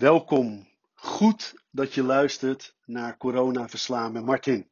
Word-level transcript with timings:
Welkom. 0.00 0.68
Goed 0.94 1.54
dat 1.70 1.94
je 1.94 2.02
luistert 2.02 2.76
naar 2.84 3.16
Corona 3.16 3.68
Verslaan 3.68 4.12
met 4.12 4.24
Martin. 4.24 4.68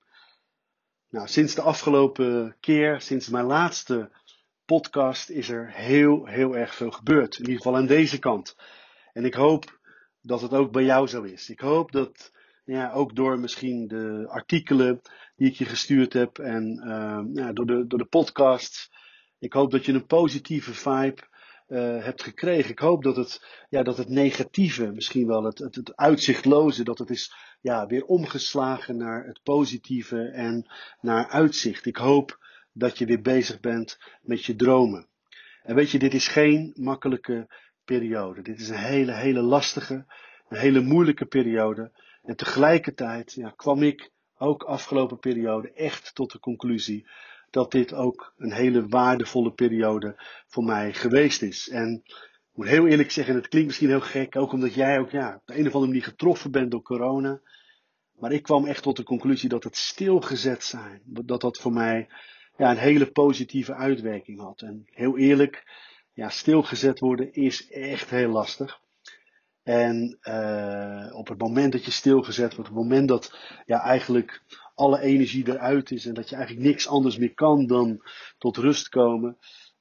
Nou, 1.11 1.29
sinds 1.29 1.55
de 1.55 1.63
afgelopen 1.63 2.57
keer, 2.61 3.01
sinds 3.01 3.29
mijn 3.29 3.45
laatste 3.45 4.11
podcast, 4.65 5.31
is 5.31 5.49
er 5.49 5.73
heel, 5.73 6.27
heel 6.27 6.57
erg 6.57 6.75
veel 6.75 6.91
gebeurd. 6.91 7.35
In 7.35 7.41
ieder 7.41 7.57
geval 7.57 7.77
aan 7.77 7.87
deze 7.87 8.19
kant. 8.19 8.57
En 9.13 9.25
ik 9.25 9.35
hoop 9.35 9.81
dat 10.21 10.41
het 10.41 10.53
ook 10.53 10.73
bij 10.73 10.85
jou 10.85 11.07
zo 11.07 11.23
is. 11.23 11.51
Ik 11.51 11.61
hoop 11.61 11.93
dat, 11.93 12.33
ja, 12.65 12.93
ook 12.93 13.15
door 13.15 13.39
misschien 13.39 13.89
de 13.89 14.27
artikelen 14.29 15.01
die 15.37 15.49
ik 15.49 15.55
je 15.55 15.65
gestuurd 15.65 16.13
heb 16.13 16.39
en 16.39 16.81
ja, 17.33 17.53
door, 17.53 17.67
de, 17.67 17.87
door 17.87 17.99
de 17.99 18.05
podcasts. 18.05 18.91
Ik 19.39 19.53
hoop 19.53 19.71
dat 19.71 19.85
je 19.85 19.93
een 19.93 20.07
positieve 20.07 20.75
vibe 20.75 21.23
uh, 21.69 22.05
hebt 22.05 22.23
gekregen. 22.23 22.71
Ik 22.71 22.79
hoop 22.79 23.03
dat 23.03 23.17
het, 23.17 23.65
ja, 23.69 23.83
dat 23.83 23.97
het 23.97 24.09
negatieve, 24.09 24.93
misschien 24.93 25.27
wel 25.27 25.45
het, 25.45 25.59
het, 25.59 25.75
het 25.75 25.97
uitzichtloze, 25.97 26.85
dat 26.85 26.99
het 26.99 27.11
is 27.11 27.35
ja, 27.61 27.87
weer 27.87 28.05
omgeslagen 28.05 28.97
naar 28.97 29.27
het 29.27 29.41
positieve 29.43 30.23
en 30.23 30.71
naar 31.01 31.29
uitzicht. 31.29 31.87
Ik 31.87 31.97
hoop 31.97 32.39
dat 32.73 32.99
je 32.99 33.07
weer 33.07 33.21
bezig 33.21 33.61
bent 33.61 33.99
met 34.21 34.45
je 34.45 34.57
dromen. 34.57 35.07
En 35.63 35.75
weet 35.75 35.91
je, 35.91 35.99
dit 35.99 36.15
is 36.15 36.29
geen 36.29 36.73
makkelijke 36.75 37.47
periode. 37.85 38.43
Dit 38.43 38.61
is 38.61 38.69
een 38.69 38.77
hele, 38.77 39.13
hele 39.13 39.41
lastige, 39.41 40.05
een 40.49 40.59
hele 40.59 40.81
moeilijke 40.81 41.27
periode. 41.27 41.93
En 42.23 42.37
tegelijkertijd 42.37 43.33
ja, 43.33 43.51
kwam 43.51 43.83
ik 43.83 44.11
ook 44.37 44.63
afgelopen 44.63 45.19
periode 45.19 45.73
echt 45.73 46.15
tot 46.15 46.33
de 46.33 46.39
conclusie 46.39 47.09
dat 47.51 47.71
dit 47.71 47.95
ook 47.95 48.35
een 48.37 48.53
hele 48.53 48.89
waardevolle 48.89 49.53
periode 49.53 50.15
voor 50.47 50.65
mij 50.65 50.93
geweest 50.93 51.43
is. 51.43 51.69
En 51.69 52.03
ik 52.05 52.65
moet 52.65 52.67
heel 52.67 52.87
eerlijk 52.87 53.11
zeggen, 53.11 53.35
het 53.35 53.49
klinkt 53.49 53.69
misschien 53.69 53.89
heel 53.89 54.01
gek, 54.01 54.37
ook 54.37 54.53
omdat 54.53 54.75
jij 54.75 54.99
ook 54.99 55.11
ja, 55.11 55.35
op 55.35 55.47
de 55.47 55.59
een 55.59 55.67
of 55.67 55.73
andere 55.73 55.87
manier 55.87 56.05
getroffen 56.05 56.51
bent 56.51 56.71
door 56.71 56.83
corona. 56.83 57.41
Maar 58.19 58.33
ik 58.33 58.43
kwam 58.43 58.67
echt 58.67 58.83
tot 58.83 58.97
de 58.97 59.03
conclusie 59.03 59.49
dat 59.49 59.65
het 59.65 59.77
stilgezet 59.77 60.65
zijn, 60.65 61.03
dat 61.05 61.41
dat 61.41 61.59
voor 61.59 61.73
mij 61.73 62.09
ja, 62.57 62.71
een 62.71 62.77
hele 62.77 63.11
positieve 63.11 63.75
uitwerking 63.75 64.41
had. 64.41 64.61
En 64.61 64.83
heel 64.87 65.19
eerlijk, 65.19 65.65
ja, 66.13 66.29
stilgezet 66.29 66.99
worden 66.99 67.33
is 67.33 67.69
echt 67.71 68.11
heel 68.11 68.31
lastig. 68.31 68.81
En 69.63 70.19
uh, 70.23 71.15
op 71.15 71.29
het 71.29 71.39
moment 71.39 71.73
dat 71.73 71.85
je 71.85 71.91
stilgezet 71.91 72.55
wordt, 72.55 72.71
op 72.71 72.77
het 72.77 72.85
moment 72.85 73.09
dat 73.09 73.39
ja, 73.67 73.81
eigenlijk 73.81 74.43
alle 74.79 75.01
energie 75.01 75.49
eruit 75.49 75.91
is 75.91 76.07
en 76.07 76.15
dat 76.15 76.29
je 76.29 76.37
eigenlijk 76.37 76.67
niks 76.67 76.89
anders 76.89 77.19
meer 77.19 77.35
kan 77.35 77.67
dan 77.67 78.03
tot 78.39 78.57
rust 78.57 78.89
komen 78.89 79.39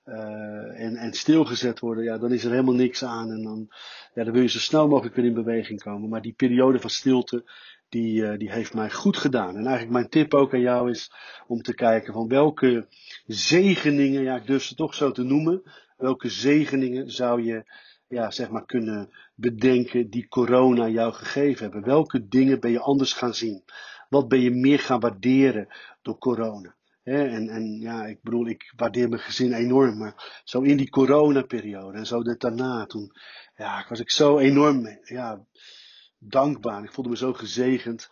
uh, 0.08 0.80
en, 0.80 0.95
en 0.95 1.14
stilgezet 1.14 1.80
worden, 1.80 2.03
ja, 2.03 2.17
dan 2.17 2.31
is 2.31 2.44
er 2.44 2.52
helemaal 2.52 2.73
niks 2.73 3.03
aan 3.03 3.31
en 3.31 3.44
dan, 3.44 3.68
ja, 4.14 4.23
dan 4.23 4.34
wil 4.34 4.42
je 4.42 4.50
zo 4.50 4.59
snel 4.59 4.88
mogelijk 4.88 5.16
weer 5.16 5.25
in 5.25 5.34
beweging 5.34 5.81
komen. 5.81 6.09
Maar 6.09 6.22
die 6.22 6.34
periode 6.34 6.80
van 6.80 6.90
stilte, 6.90 7.52
die, 7.90 8.22
uh, 8.22 8.38
die 8.38 8.52
heeft 8.52 8.73
mij 8.73 8.92
goed 8.92 9.18
gedaan. 9.18 9.56
En 9.56 9.66
eigenlijk 9.66 9.92
mijn 9.92 10.09
tip 10.09 10.34
ook 10.34 10.53
aan 10.53 10.59
jou 10.59 10.90
is 10.90 11.12
om 11.48 11.62
te 11.62 11.73
kijken 11.73 12.14
van 12.14 12.28
welke 12.28 12.88
zegeningen, 13.25 14.23
ja, 14.23 14.36
ik 14.36 14.48
durf 14.48 14.64
ze 14.64 14.75
toch 14.75 14.94
zo 14.94 15.12
te 15.12 15.23
noemen, 15.23 15.62
welke 15.98 16.30
zegeningen 16.30 17.12
zou 17.12 17.44
je 17.44 17.66
ja, 18.08 18.31
zeg 18.31 18.50
maar 18.50 18.66
kunnen 18.66 19.09
bedenken 19.36 20.09
die 20.09 20.28
corona 20.28 20.88
jou 20.88 21.14
gegeven 21.14 21.64
hebben? 21.64 21.84
Welke 21.84 22.28
dingen 22.28 22.59
ben 22.59 22.72
je 22.72 22.80
anders 22.80 23.14
gaan 23.14 23.34
zien? 23.34 23.64
Wat 24.09 24.27
ben 24.27 24.39
je 24.39 24.52
meer 24.52 24.80
gaan 24.80 25.00
waarderen 25.00 25.67
door 26.02 26.17
corona? 26.17 26.75
en, 27.03 27.50
en 27.50 27.79
ja, 27.79 28.06
ik 28.06 28.22
bedoel, 28.22 28.47
ik 28.47 28.73
waardeer 28.75 29.09
mijn 29.09 29.22
gezin 29.22 29.53
enorm, 29.53 29.97
maar 29.97 30.41
zo 30.44 30.62
in 30.62 30.78
die 30.78 30.90
coronaperiode 30.90 31.97
en 31.97 32.06
zo 32.06 32.19
net 32.19 32.40
daarna, 32.40 32.85
toen 32.85 33.12
ja, 33.56 33.85
was 33.90 34.00
ik 34.00 34.12
zo 34.12 34.38
enorm 34.38 35.00
ja, 35.03 35.46
dankbaar. 36.19 36.84
Ik 36.84 36.91
voelde 36.91 37.09
me 37.09 37.17
zo 37.17 37.34
gezegend, 37.34 38.09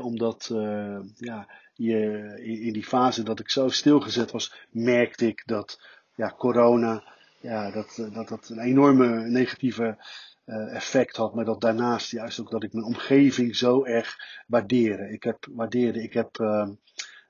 omdat 0.00 0.48
uh, 0.52 1.00
ja, 1.14 1.48
je, 1.74 2.32
in, 2.42 2.72
die 2.72 2.84
fase 2.84 3.22
dat 3.22 3.40
ik 3.40 3.50
zo 3.50 3.68
stilgezet 3.68 4.30
was, 4.30 4.54
merkte 4.70 5.26
ik 5.26 5.42
dat 5.46 5.80
ja, 6.14 6.34
corona 6.38 7.04
ja, 7.40 7.70
dat, 7.70 8.08
dat 8.12 8.28
dat 8.28 8.48
een 8.48 8.60
enorme 8.60 9.28
negatieve 9.28 10.04
effect 10.44 11.16
had. 11.16 11.34
Maar 11.34 11.44
dat 11.44 11.60
daarnaast 11.60 12.10
juist 12.10 12.40
ook 12.40 12.50
dat 12.50 12.62
ik 12.62 12.72
mijn 12.72 12.84
omgeving 12.84 13.56
zo 13.56 13.84
erg 13.84 14.16
waardeerde. 14.46 15.12
Ik 15.12 15.22
heb, 15.22 15.46
waardeerde. 15.50 16.02
Ik 16.02 16.12
heb 16.12 16.38
uh, 16.38 16.68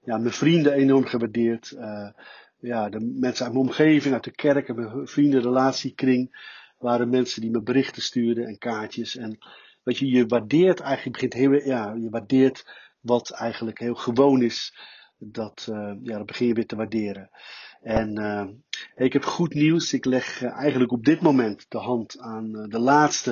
ja, 0.01 0.19
mijn 0.19 0.35
vrienden 0.35 0.73
enorm 0.73 1.05
gewaardeerd. 1.05 1.71
Uh, 1.71 2.09
ja, 2.61 2.89
de 2.89 3.01
mensen 3.21 3.45
uit 3.45 3.55
mijn 3.55 3.67
omgeving, 3.67 4.15
uit 4.15 4.25
de 4.25 4.31
kerk 4.31 4.69
en 4.69 4.75
mijn 4.75 5.09
vrienden, 5.09 5.43
relatiekring, 5.43 6.49
waren 6.79 7.09
mensen 7.09 7.41
die 7.41 7.51
me 7.51 7.63
berichten 7.63 8.03
stuurden 8.03 8.47
en 8.47 8.59
kaartjes. 8.59 9.17
En 9.17 9.39
weet 9.83 9.99
je, 9.99 10.07
je 10.07 10.27
waardeert 10.27 10.81
eigenlijk, 10.81 11.13
begint 11.13 11.35
heel, 11.35 11.53
ja, 11.53 11.95
je 11.95 12.11
waardeert 12.11 12.65
wat 13.01 13.31
eigenlijk 13.31 13.79
heel 13.79 13.95
gewoon 13.95 14.43
is. 14.43 14.79
Dat, 15.19 15.67
uh, 15.71 15.93
ja, 16.03 16.17
dat 16.17 16.27
begin 16.27 16.47
je 16.47 16.55
weer 16.55 16.67
te 16.67 16.77
waarderen. 16.77 17.31
En 17.81 18.19
uh, 18.19 18.47
ik 18.95 19.13
heb 19.13 19.25
goed 19.25 19.55
nieuws. 19.55 19.93
Ik 19.93 20.05
leg 20.05 20.43
uh, 20.43 20.53
eigenlijk 20.53 20.93
op 20.93 21.05
dit 21.05 21.21
moment 21.21 21.67
de 21.69 21.79
hand 21.79 22.19
aan 22.19 22.57
uh, 22.57 22.65
de 22.69 22.79
laatste, 22.79 23.31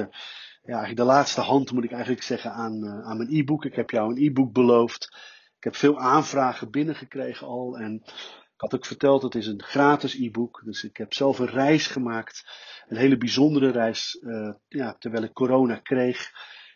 ja, 0.62 0.74
eigenlijk 0.74 0.96
de 0.96 1.04
laatste 1.04 1.40
hand 1.40 1.72
moet 1.72 1.84
ik 1.84 1.92
eigenlijk 1.92 2.22
zeggen 2.22 2.52
aan, 2.52 3.02
aan 3.04 3.16
mijn 3.16 3.34
e-book. 3.34 3.64
Ik 3.64 3.74
heb 3.74 3.90
jou 3.90 4.10
een 4.10 4.26
e-book 4.26 4.52
beloofd. 4.52 5.04
Ik 5.56 5.64
heb 5.64 5.76
veel 5.76 5.98
aanvragen 5.98 6.70
binnengekregen 6.70 7.46
al. 7.46 7.78
En 7.78 7.94
ik 8.54 8.64
had 8.64 8.74
ook 8.74 8.86
verteld, 8.86 9.22
het 9.22 9.34
is 9.34 9.46
een 9.46 9.62
gratis 9.62 10.14
e-book. 10.14 10.62
Dus 10.64 10.84
ik 10.84 10.96
heb 10.96 11.14
zelf 11.14 11.38
een 11.38 11.46
reis 11.46 11.86
gemaakt. 11.86 12.44
Een 12.88 12.96
hele 12.96 13.16
bijzondere 13.16 13.70
reis, 13.70 14.24
ja, 14.68 14.96
terwijl 14.98 15.22
ik 15.22 15.32
corona 15.32 15.76
kreeg. 15.76 16.30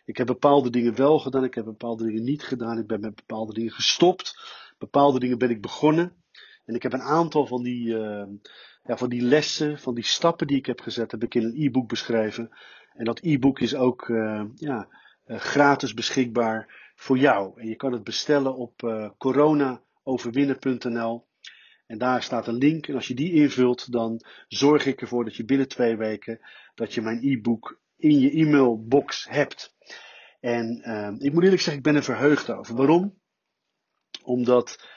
Ik 0.05 0.17
heb 0.17 0.27
bepaalde 0.27 0.69
dingen 0.69 0.95
wel 0.95 1.19
gedaan, 1.19 1.43
ik 1.43 1.53
heb 1.53 1.65
bepaalde 1.65 2.05
dingen 2.05 2.23
niet 2.23 2.43
gedaan. 2.43 2.77
Ik 2.77 2.87
ben 2.87 2.99
met 2.99 3.15
bepaalde 3.15 3.53
dingen 3.53 3.71
gestopt. 3.71 4.39
Bepaalde 4.77 5.19
dingen 5.19 5.37
ben 5.37 5.49
ik 5.49 5.61
begonnen. 5.61 6.22
En 6.65 6.75
ik 6.75 6.83
heb 6.83 6.93
een 6.93 7.01
aantal 7.01 7.45
van 7.45 7.63
die, 7.63 7.87
uh, 7.87 8.23
ja, 8.83 8.97
van 8.97 9.09
die 9.09 9.21
lessen, 9.21 9.79
van 9.79 9.95
die 9.95 10.03
stappen 10.03 10.47
die 10.47 10.57
ik 10.57 10.65
heb 10.65 10.81
gezet, 10.81 11.11
heb 11.11 11.23
ik 11.23 11.35
in 11.35 11.43
een 11.43 11.65
e-book 11.65 11.87
beschreven. 11.87 12.49
En 12.93 13.05
dat 13.05 13.19
e-book 13.21 13.59
is 13.59 13.75
ook 13.75 14.07
uh, 14.07 14.43
ja, 14.55 14.87
uh, 15.25 15.37
gratis 15.37 15.93
beschikbaar 15.93 16.91
voor 16.95 17.17
jou. 17.17 17.61
En 17.61 17.67
je 17.67 17.75
kan 17.75 17.91
het 17.91 18.03
bestellen 18.03 18.55
op 18.55 19.05
coronaoverwinnen.nl. 19.17 21.27
En 21.85 21.97
daar 21.97 22.23
staat 22.23 22.47
een 22.47 22.57
link. 22.57 22.87
En 22.87 22.95
als 22.95 23.07
je 23.07 23.13
die 23.13 23.33
invult, 23.33 23.91
dan 23.91 24.21
zorg 24.47 24.85
ik 24.85 25.01
ervoor 25.01 25.23
dat 25.23 25.35
je 25.35 25.45
binnen 25.45 25.67
twee 25.67 25.97
weken 25.97 26.39
dat 26.75 26.93
je 26.93 27.01
mijn 27.01 27.19
e-book 27.21 27.79
in 27.97 28.19
je 28.19 28.31
e-mailbox 28.31 29.27
hebt. 29.29 29.75
En 30.39 30.67
ik 31.19 31.33
moet 31.33 31.43
eerlijk 31.43 31.61
zeggen, 31.61 31.77
ik 31.77 31.83
ben 31.83 31.95
er 31.95 32.03
verheugd 32.03 32.49
over. 32.49 32.75
Waarom? 32.75 33.21
Omdat 34.23 34.87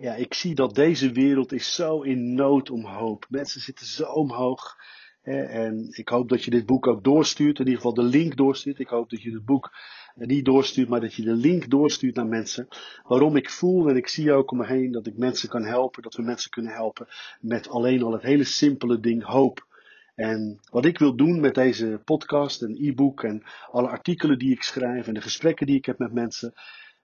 ja, 0.00 0.14
ik 0.14 0.34
zie 0.34 0.54
dat 0.54 0.74
deze 0.74 1.12
wereld 1.12 1.52
is 1.52 1.74
zo 1.74 2.00
in 2.02 2.34
nood 2.34 2.70
om 2.70 2.84
hoop. 2.84 3.26
Mensen 3.28 3.60
zitten 3.60 3.86
zo 3.86 4.04
omhoog. 4.04 4.76
Hè, 5.22 5.42
en 5.42 5.88
ik 5.90 6.08
hoop 6.08 6.28
dat 6.28 6.44
je 6.44 6.50
dit 6.50 6.66
boek 6.66 6.86
ook 6.86 7.04
doorstuurt. 7.04 7.58
In 7.58 7.64
ieder 7.64 7.80
geval 7.80 7.94
de 7.94 8.02
link 8.02 8.36
doorstuurt. 8.36 8.78
Ik 8.78 8.88
hoop 8.88 9.10
dat 9.10 9.22
je 9.22 9.32
het 9.32 9.44
boek 9.44 9.72
niet 10.14 10.44
doorstuurt, 10.44 10.88
maar 10.88 11.00
dat 11.00 11.14
je 11.14 11.22
de 11.22 11.34
link 11.34 11.70
doorstuurt 11.70 12.14
naar 12.14 12.26
mensen. 12.26 12.68
Waarom 13.02 13.36
ik 13.36 13.50
voel 13.50 13.88
en 13.88 13.96
ik 13.96 14.08
zie 14.08 14.32
ook 14.32 14.50
om 14.50 14.58
me 14.58 14.66
heen 14.66 14.92
dat 14.92 15.06
ik 15.06 15.16
mensen 15.16 15.48
kan 15.48 15.64
helpen. 15.64 16.02
Dat 16.02 16.14
we 16.14 16.22
mensen 16.22 16.50
kunnen 16.50 16.72
helpen 16.72 17.06
met 17.40 17.68
alleen 17.68 18.02
al 18.02 18.12
het 18.12 18.22
hele 18.22 18.44
simpele 18.44 19.00
ding 19.00 19.24
hoop. 19.24 19.66
En 20.14 20.60
wat 20.70 20.84
ik 20.84 20.98
wil 20.98 21.16
doen 21.16 21.40
met 21.40 21.54
deze 21.54 22.00
podcast 22.04 22.62
en 22.62 22.76
e-book 22.80 23.22
en 23.22 23.42
alle 23.70 23.88
artikelen 23.88 24.38
die 24.38 24.52
ik 24.52 24.62
schrijf 24.62 25.06
en 25.06 25.14
de 25.14 25.20
gesprekken 25.20 25.66
die 25.66 25.76
ik 25.76 25.86
heb 25.86 25.98
met 25.98 26.12
mensen, 26.12 26.54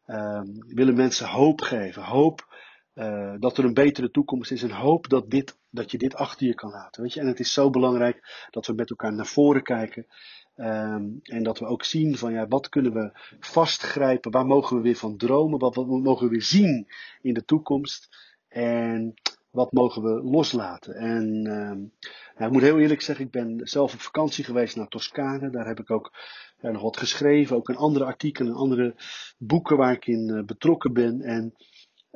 um, 0.07 0.65
willen 0.75 0.95
mensen 0.95 1.29
hoop 1.29 1.61
geven. 1.61 2.03
Hoop 2.03 2.47
uh, 2.95 3.35
dat 3.39 3.59
er 3.59 3.65
een 3.65 3.75
betere 3.75 4.11
toekomst 4.11 4.51
is 4.51 4.63
en 4.63 4.71
hoop 4.71 5.09
dat, 5.09 5.31
dit, 5.31 5.59
dat 5.71 5.91
je 5.91 5.99
dit 5.99 6.15
achter 6.15 6.47
je 6.47 6.55
kan 6.55 6.71
laten. 6.71 7.03
Weet 7.03 7.13
je? 7.13 7.21
En 7.21 7.27
het 7.27 7.41
is 7.41 7.53
zo 7.53 7.71
belangrijk 7.71 8.47
dat 8.51 8.67
we 8.67 8.73
met 8.73 8.91
elkaar 8.91 9.13
naar 9.13 9.27
voren 9.27 9.63
kijken. 9.63 10.07
Um, 10.57 11.21
en 11.23 11.43
dat 11.43 11.59
we 11.59 11.67
ook 11.67 11.85
zien 11.85 12.17
van 12.17 12.33
ja, 12.33 12.49
wat 12.49 12.69
kunnen 12.69 12.93
we 12.93 13.11
vastgrijpen, 13.41 14.31
waar 14.31 14.47
mogen 14.47 14.77
we 14.77 14.83
weer 14.83 14.97
van 14.97 15.17
dromen, 15.17 15.59
wat, 15.59 15.87
mogen 15.87 16.25
we 16.25 16.33
weer 16.33 16.43
zien 16.43 16.87
in 17.23 17.35
de 17.35 17.45
toekomst. 17.45 18.09
En 18.49 19.15
wat 19.51 19.73
mogen 19.73 20.03
we 20.03 20.23
loslaten. 20.23 20.95
En 20.95 21.25
um, 21.47 21.93
nou, 22.35 22.47
ik 22.47 22.51
moet 22.51 22.63
heel 22.63 22.79
eerlijk 22.79 23.01
zeggen, 23.01 23.25
ik 23.25 23.31
ben 23.31 23.61
zelf 23.63 23.95
op 23.95 24.01
vakantie 24.01 24.45
geweest 24.45 24.77
naar 24.77 24.89
Toscane. 24.89 25.51
Daar 25.51 25.67
heb 25.67 25.81
ik 25.81 25.91
ook 25.91 26.13
ja, 26.61 26.71
nog 26.71 26.83
wat 26.83 26.97
geschreven, 26.97 27.57
ook 27.57 27.69
in 27.69 27.77
andere 27.77 28.05
artikelen, 28.05 28.55
andere 28.55 28.95
boeken 29.39 29.77
waar 29.77 29.93
ik 29.93 30.07
in 30.07 30.29
uh, 30.29 30.45
betrokken 30.45 30.93
ben. 30.93 31.21
En 31.21 31.55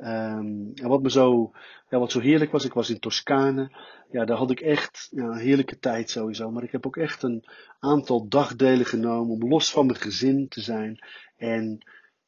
Um, 0.01 0.71
en 0.73 0.87
wat 0.87 1.01
me 1.01 1.11
zo, 1.11 1.51
ja, 1.89 1.99
wat 1.99 2.11
zo 2.11 2.19
heerlijk 2.19 2.51
was, 2.51 2.65
ik 2.65 2.73
was 2.73 2.89
in 2.89 2.99
Toscane. 2.99 3.71
Ja, 4.11 4.25
daar 4.25 4.37
had 4.37 4.51
ik 4.51 4.59
echt 4.59 5.07
ja, 5.11 5.23
een 5.23 5.37
heerlijke 5.37 5.79
tijd 5.79 6.09
sowieso. 6.09 6.51
Maar 6.51 6.63
ik 6.63 6.71
heb 6.71 6.85
ook 6.85 6.97
echt 6.97 7.23
een 7.23 7.45
aantal 7.79 8.27
dagdelen 8.27 8.85
genomen 8.85 9.33
om 9.33 9.49
los 9.49 9.71
van 9.71 9.85
mijn 9.85 9.99
gezin 9.99 10.47
te 10.47 10.61
zijn. 10.61 11.05
En 11.37 11.77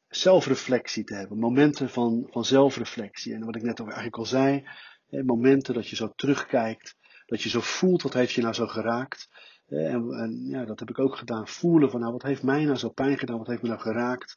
zelfreflectie 0.08 1.04
te 1.04 1.14
hebben. 1.14 1.38
Momenten 1.38 1.88
van, 1.90 2.26
van 2.30 2.44
zelfreflectie. 2.44 3.34
En 3.34 3.44
wat 3.44 3.56
ik 3.56 3.62
net 3.62 3.80
ook 3.80 3.86
eigenlijk 3.86 4.16
al 4.16 4.26
zei. 4.26 4.68
Hè, 5.06 5.22
momenten 5.22 5.74
dat 5.74 5.88
je 5.88 5.96
zo 5.96 6.12
terugkijkt. 6.16 6.96
Dat 7.26 7.42
je 7.42 7.48
zo 7.48 7.60
voelt, 7.60 8.02
wat 8.02 8.14
heeft 8.14 8.32
je 8.32 8.42
nou 8.42 8.54
zo 8.54 8.66
geraakt. 8.66 9.28
En, 9.68 10.10
en, 10.10 10.46
ja, 10.48 10.64
dat 10.64 10.78
heb 10.78 10.90
ik 10.90 10.98
ook 10.98 11.16
gedaan. 11.16 11.48
Voelen 11.48 11.90
van 11.90 12.00
nou, 12.00 12.12
wat 12.12 12.22
heeft 12.22 12.42
mij 12.42 12.64
nou 12.64 12.76
zo 12.76 12.88
pijn 12.88 13.18
gedaan? 13.18 13.38
Wat 13.38 13.46
heeft 13.46 13.62
me 13.62 13.68
nou 13.68 13.80
geraakt? 13.80 14.36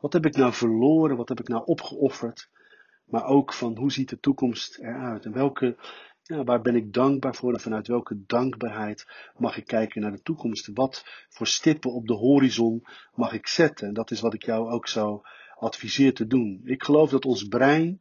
Wat 0.00 0.12
heb 0.12 0.26
ik 0.26 0.36
nou 0.36 0.52
verloren? 0.52 1.16
Wat 1.16 1.28
heb 1.28 1.40
ik 1.40 1.48
nou 1.48 1.64
opgeofferd? 1.64 2.48
Maar 3.06 3.24
ook 3.24 3.52
van 3.52 3.76
hoe 3.76 3.92
ziet 3.92 4.08
de 4.08 4.20
toekomst 4.20 4.78
eruit? 4.78 5.24
En 5.24 5.32
welke, 5.32 5.76
ja, 6.22 6.44
waar 6.44 6.60
ben 6.60 6.74
ik 6.76 6.92
dankbaar 6.92 7.34
voor? 7.34 7.52
En 7.52 7.60
vanuit 7.60 7.86
welke 7.86 8.24
dankbaarheid 8.26 9.30
mag 9.36 9.56
ik 9.56 9.66
kijken 9.66 10.00
naar 10.00 10.12
de 10.12 10.22
toekomst? 10.22 10.70
Wat 10.74 11.04
voor 11.28 11.46
stippen 11.46 11.92
op 11.92 12.06
de 12.06 12.14
horizon 12.14 12.86
mag 13.14 13.32
ik 13.32 13.46
zetten? 13.46 13.88
En 13.88 13.94
dat 13.94 14.10
is 14.10 14.20
wat 14.20 14.34
ik 14.34 14.44
jou 14.44 14.70
ook 14.70 14.88
zou 14.88 15.20
adviseer 15.58 16.14
te 16.14 16.26
doen. 16.26 16.60
Ik 16.64 16.82
geloof 16.82 17.10
dat 17.10 17.24
ons 17.24 17.44
brein, 17.44 17.98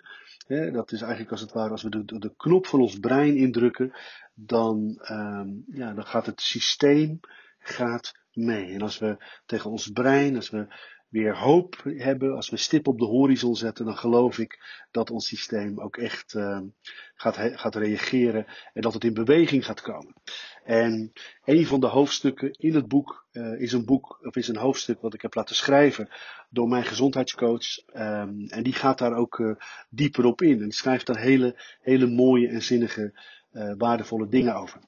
hè, 0.48 0.72
dat 0.72 0.92
is 0.92 1.02
eigenlijk 1.02 1.32
als 1.32 1.42
het 1.42 1.52
ware, 1.52 1.70
als 1.70 1.84
we 1.84 1.90
de, 1.90 2.20
de 2.20 2.34
knop 2.38 2.68
van 2.68 2.82
ons 2.82 3.00
brein 3.00 3.36
indrukken, 3.36 3.98
dan, 4.34 5.00
um, 5.12 5.64
ja, 5.68 5.94
dan 5.94 6.06
gaat 6.06 6.26
het 6.26 6.42
systeem 6.42 7.20
gaat 7.60 8.14
mee. 8.34 8.74
En 8.74 8.82
als 8.82 8.98
we 8.98 9.18
tegen 9.46 9.72
ons 9.72 9.92
brein, 9.92 10.36
als 10.36 10.50
we 10.50 10.68
weer 11.16 11.38
hoop 11.38 11.82
hebben, 11.84 12.36
als 12.36 12.50
we 12.50 12.58
stip 12.58 12.88
op 12.88 13.00
de 13.00 13.06
horizon 13.06 13.56
zetten, 13.56 13.86
dan 13.86 13.98
geloof 13.98 14.38
ik 14.38 14.60
dat 14.92 15.10
ons 15.10 15.28
systeem 15.28 15.80
ook 15.80 15.98
echt 15.98 16.34
uh, 16.34 16.60
gaat, 17.16 17.38
gaat 17.38 17.76
reageren 17.76 18.46
en 18.74 18.82
dat 18.82 18.94
het 18.94 19.04
in 19.04 19.14
beweging 19.14 19.66
gaat 19.66 19.82
komen. 19.82 20.14
En 20.64 21.12
een 21.46 21.66
van 21.66 21.80
de 21.80 21.88
hoofdstukken 21.88 22.52
in 22.52 22.76
het 22.76 22.88
boek 22.88 23.28
uh, 23.32 23.62
is 23.62 23.72
een 23.72 23.86
boek, 23.86 24.20
of 24.22 24.36
is 24.36 24.48
een 24.48 24.58
hoofdstuk 24.58 25.02
wat 25.02 25.14
ik 25.14 25.22
heb 25.22 25.34
laten 25.34 25.56
schrijven 25.56 26.10
door 26.50 26.68
mijn 26.68 26.84
gezondheidscoach. 26.84 27.78
Um, 27.94 28.48
en 28.48 28.64
die 28.64 28.74
gaat 28.74 28.98
daar 28.98 29.16
ook 29.16 29.38
uh, 29.38 29.56
dieper 29.90 30.26
op 30.26 30.42
in 30.42 30.62
en 30.62 30.72
schrijft 30.72 31.06
daar 31.06 31.20
hele, 31.20 31.62
hele 31.82 32.08
mooie 32.08 32.48
en 32.48 32.64
zinnige, 32.64 33.20
uh, 33.52 33.74
waardevolle 33.78 34.28
dingen 34.28 34.56
over. 34.56 34.82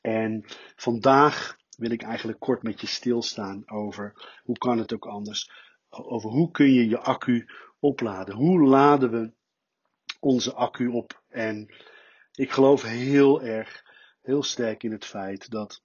En 0.00 0.44
vandaag 0.76 1.56
wil 1.78 1.90
ik 1.90 2.02
eigenlijk 2.02 2.40
kort 2.40 2.62
met 2.62 2.80
je 2.80 2.86
stilstaan 2.86 3.70
over 3.70 4.30
hoe 4.42 4.58
kan 4.58 4.78
het 4.78 4.92
ook 4.92 5.06
anders. 5.06 5.50
Over 5.88 6.30
hoe 6.30 6.50
kun 6.50 6.72
je 6.72 6.88
je 6.88 6.98
accu 6.98 7.48
opladen. 7.78 8.34
Hoe 8.34 8.60
laden 8.60 9.10
we 9.10 9.32
onze 10.20 10.54
accu 10.54 10.86
op? 10.86 11.22
En 11.28 11.74
ik 12.32 12.50
geloof 12.50 12.82
heel 12.82 13.42
erg, 13.42 13.84
heel 14.22 14.42
sterk 14.42 14.82
in 14.82 14.92
het 14.92 15.04
feit 15.04 15.50
dat 15.50 15.82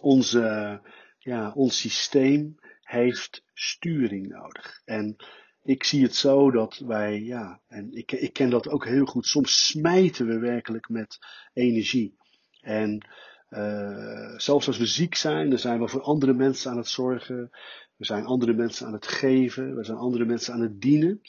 onze, 0.00 0.80
ja, 1.18 1.52
ons 1.52 1.80
systeem 1.80 2.58
heeft 2.80 3.44
sturing 3.52 4.28
nodig. 4.28 4.80
En 4.84 5.16
ik 5.62 5.84
zie 5.84 6.02
het 6.02 6.14
zo 6.14 6.50
dat 6.50 6.78
wij, 6.78 7.20
ja, 7.20 7.60
en 7.66 7.92
ik, 7.92 8.12
ik 8.12 8.32
ken 8.32 8.50
dat 8.50 8.68
ook 8.68 8.84
heel 8.84 9.06
goed. 9.06 9.26
Soms 9.26 9.66
smijten 9.66 10.26
we 10.26 10.38
werkelijk 10.38 10.88
met 10.88 11.18
energie. 11.52 12.16
En 12.60 13.06
uh, 13.50 14.38
zelfs 14.38 14.66
als 14.66 14.78
we 14.78 14.86
ziek 14.86 15.14
zijn, 15.14 15.50
dan 15.50 15.58
zijn 15.58 15.80
we 15.80 15.88
voor 15.88 16.02
andere 16.02 16.32
mensen 16.32 16.70
aan 16.70 16.76
het 16.76 16.88
zorgen. 16.88 17.50
We 17.96 18.04
zijn 18.04 18.24
andere 18.24 18.52
mensen 18.52 18.86
aan 18.86 18.92
het 18.92 19.06
geven. 19.06 19.76
We 19.76 19.84
zijn 19.84 19.98
andere 19.98 20.24
mensen 20.24 20.54
aan 20.54 20.60
het 20.60 20.80
dienen. 20.80 21.20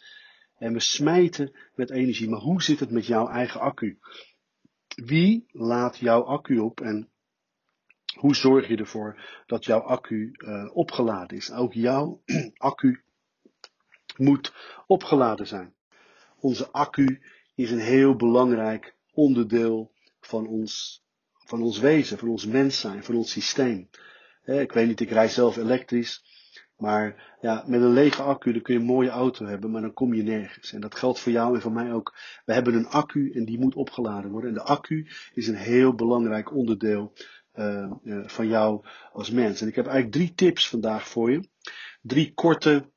En 0.57 0.73
we 0.73 0.79
smijten 0.79 1.55
met 1.75 1.89
energie. 1.89 2.29
Maar 2.29 2.39
hoe 2.39 2.63
zit 2.63 2.79
het 2.79 2.91
met 2.91 3.05
jouw 3.05 3.27
eigen 3.27 3.59
accu? 3.59 3.99
Wie 4.95 5.45
laat 5.51 5.97
jouw 5.97 6.23
accu 6.23 6.59
op 6.59 6.81
en 6.81 7.09
hoe 8.15 8.35
zorg 8.35 8.67
je 8.67 8.77
ervoor 8.77 9.21
dat 9.45 9.65
jouw 9.65 9.79
accu 9.79 10.31
uh, 10.33 10.69
opgeladen 10.73 11.37
is? 11.37 11.51
Ook 11.51 11.73
jouw 11.73 12.21
accu 12.57 13.03
moet 14.17 14.53
opgeladen 14.87 15.47
zijn. 15.47 15.73
Onze 16.39 16.71
accu 16.71 17.21
is 17.55 17.71
een 17.71 17.79
heel 17.79 18.15
belangrijk 18.15 18.95
onderdeel 19.13 19.91
van 20.19 20.47
ons 20.47 21.04
van 21.45 21.61
ons 21.61 21.79
wezen, 21.79 22.17
van 22.17 22.29
ons 22.29 22.45
mens 22.45 22.79
zijn, 22.79 23.03
van 23.03 23.15
ons 23.15 23.31
systeem. 23.31 23.89
ik 24.45 24.71
weet 24.71 24.87
niet, 24.87 24.99
ik 24.99 25.09
rij 25.09 25.27
zelf 25.27 25.57
elektrisch. 25.57 26.23
Maar 26.77 27.35
ja, 27.41 27.63
met 27.67 27.81
een 27.81 27.93
lege 27.93 28.21
accu 28.21 28.51
dan 28.51 28.61
kun 28.61 28.73
je 28.73 28.79
een 28.79 28.85
mooie 28.85 29.09
auto 29.09 29.45
hebben, 29.45 29.71
maar 29.71 29.81
dan 29.81 29.93
kom 29.93 30.13
je 30.13 30.23
nergens. 30.23 30.73
En 30.73 30.81
dat 30.81 30.95
geldt 30.95 31.19
voor 31.19 31.31
jou 31.31 31.55
en 31.55 31.61
voor 31.61 31.71
mij 31.71 31.93
ook. 31.93 32.15
We 32.45 32.53
hebben 32.53 32.73
een 32.73 32.87
accu 32.87 33.31
en 33.31 33.45
die 33.45 33.59
moet 33.59 33.75
opgeladen 33.75 34.31
worden. 34.31 34.49
En 34.49 34.55
de 34.55 34.63
accu 34.63 35.07
is 35.33 35.47
een 35.47 35.55
heel 35.55 35.93
belangrijk 35.93 36.55
onderdeel 36.55 37.13
uh, 37.55 37.91
uh, 38.03 38.27
van 38.27 38.47
jou 38.47 38.85
als 39.11 39.31
mens. 39.31 39.61
En 39.61 39.67
ik 39.67 39.75
heb 39.75 39.85
eigenlijk 39.85 40.15
drie 40.15 40.33
tips 40.33 40.69
vandaag 40.69 41.07
voor 41.07 41.31
je. 41.31 41.49
Drie 42.01 42.33
korte 42.33 42.89